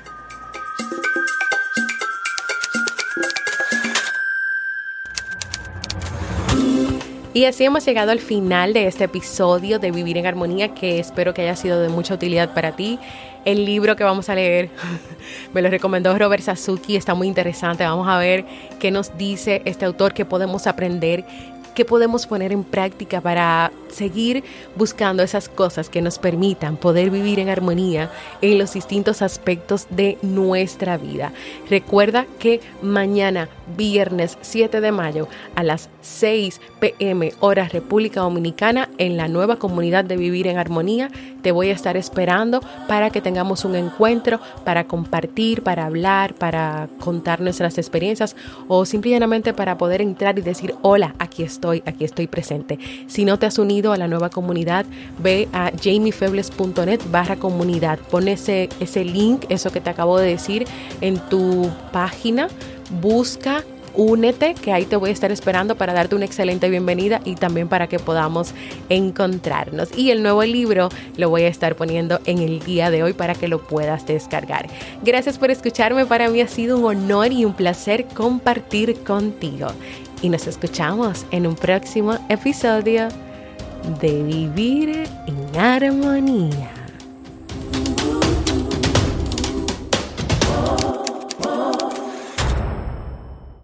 Y 7.34 7.46
así 7.46 7.64
hemos 7.64 7.84
llegado 7.84 8.12
al 8.12 8.20
final 8.20 8.72
de 8.72 8.86
este 8.86 9.02
episodio 9.04 9.80
de 9.80 9.90
Vivir 9.90 10.18
en 10.18 10.26
Armonía 10.26 10.72
que 10.72 11.00
espero 11.00 11.34
que 11.34 11.42
haya 11.42 11.56
sido 11.56 11.80
de 11.80 11.88
mucha 11.88 12.14
utilidad 12.14 12.54
para 12.54 12.76
ti. 12.76 13.00
El 13.44 13.64
libro 13.64 13.96
que 13.96 14.04
vamos 14.04 14.28
a 14.28 14.36
leer 14.36 14.70
me 15.52 15.60
lo 15.60 15.68
recomendó 15.68 16.16
Robert 16.16 16.44
Sasuki, 16.44 16.94
está 16.94 17.14
muy 17.14 17.26
interesante. 17.26 17.82
Vamos 17.82 18.06
a 18.06 18.18
ver 18.18 18.44
qué 18.78 18.92
nos 18.92 19.18
dice 19.18 19.62
este 19.64 19.84
autor, 19.84 20.14
qué 20.14 20.24
podemos 20.24 20.68
aprender 20.68 21.24
qué 21.74 21.84
podemos 21.84 22.26
poner 22.26 22.52
en 22.52 22.64
práctica 22.64 23.20
para 23.20 23.72
seguir 23.88 24.44
buscando 24.76 25.22
esas 25.22 25.48
cosas 25.48 25.88
que 25.88 26.02
nos 26.02 26.18
permitan 26.18 26.76
poder 26.76 27.10
vivir 27.10 27.40
en 27.40 27.48
armonía 27.48 28.10
en 28.40 28.58
los 28.58 28.74
distintos 28.74 29.22
aspectos 29.22 29.86
de 29.90 30.16
nuestra 30.22 30.96
vida. 30.96 31.32
Recuerda 31.68 32.26
que 32.38 32.60
mañana, 32.80 33.48
viernes 33.76 34.38
7 34.40 34.80
de 34.80 34.92
mayo, 34.92 35.28
a 35.56 35.64
las 35.64 35.90
6 36.04 36.60
pm 36.80 37.32
hora 37.40 37.68
República 37.68 38.20
Dominicana, 38.20 38.88
en 38.98 39.16
la 39.16 39.26
nueva 39.26 39.56
comunidad 39.56 40.04
de 40.04 40.16
Vivir 40.16 40.46
en 40.46 40.58
Armonía, 40.58 41.10
te 41.42 41.50
voy 41.50 41.70
a 41.70 41.72
estar 41.72 41.96
esperando 41.96 42.60
para 42.86 43.10
que 43.10 43.20
tengamos 43.20 43.64
un 43.64 43.74
encuentro, 43.74 44.38
para 44.64 44.84
compartir, 44.84 45.62
para 45.62 45.86
hablar, 45.86 46.34
para 46.34 46.88
contar 47.00 47.40
nuestras 47.40 47.78
experiencias 47.78 48.36
o 48.68 48.84
simplemente 48.84 49.54
para 49.54 49.78
poder 49.78 50.00
entrar 50.02 50.38
y 50.38 50.42
decir, 50.42 50.74
hola, 50.82 51.14
aquí 51.18 51.42
estoy, 51.42 51.82
aquí 51.86 52.04
estoy 52.04 52.26
presente. 52.26 52.78
Si 53.06 53.24
no 53.24 53.38
te 53.38 53.46
has 53.46 53.58
unido 53.58 53.92
a 53.92 53.96
la 53.96 54.08
nueva 54.08 54.28
comunidad, 54.28 54.84
ve 55.18 55.48
a 55.52 55.70
jamiefebles.net 55.82 57.00
barra 57.10 57.36
comunidad. 57.36 57.98
Pon 58.10 58.28
ese, 58.28 58.68
ese 58.80 59.04
link, 59.04 59.44
eso 59.48 59.70
que 59.70 59.80
te 59.80 59.90
acabo 59.90 60.18
de 60.18 60.28
decir, 60.28 60.66
en 61.00 61.18
tu 61.28 61.70
página. 61.92 62.48
Busca 63.00 63.64
únete, 63.94 64.54
que 64.54 64.72
ahí 64.72 64.84
te 64.84 64.96
voy 64.96 65.10
a 65.10 65.12
estar 65.12 65.30
esperando 65.32 65.76
para 65.76 65.92
darte 65.92 66.14
una 66.14 66.24
excelente 66.24 66.68
bienvenida 66.68 67.20
y 67.24 67.34
también 67.34 67.68
para 67.68 67.86
que 67.86 67.98
podamos 67.98 68.54
encontrarnos. 68.88 69.96
Y 69.96 70.10
el 70.10 70.22
nuevo 70.22 70.42
libro 70.42 70.88
lo 71.16 71.30
voy 71.30 71.42
a 71.42 71.48
estar 71.48 71.76
poniendo 71.76 72.20
en 72.26 72.38
el 72.38 72.60
día 72.60 72.90
de 72.90 73.02
hoy 73.02 73.12
para 73.12 73.34
que 73.34 73.48
lo 73.48 73.62
puedas 73.62 74.06
descargar. 74.06 74.68
Gracias 75.02 75.38
por 75.38 75.50
escucharme, 75.50 76.06
para 76.06 76.28
mí 76.28 76.40
ha 76.40 76.48
sido 76.48 76.78
un 76.78 76.84
honor 76.84 77.32
y 77.32 77.44
un 77.44 77.54
placer 77.54 78.06
compartir 78.06 79.02
contigo. 79.04 79.68
Y 80.22 80.28
nos 80.28 80.46
escuchamos 80.46 81.26
en 81.30 81.46
un 81.46 81.54
próximo 81.54 82.18
episodio 82.28 83.08
de 84.00 84.22
Vivir 84.22 85.08
en 85.26 85.60
Armonía. 85.60 86.73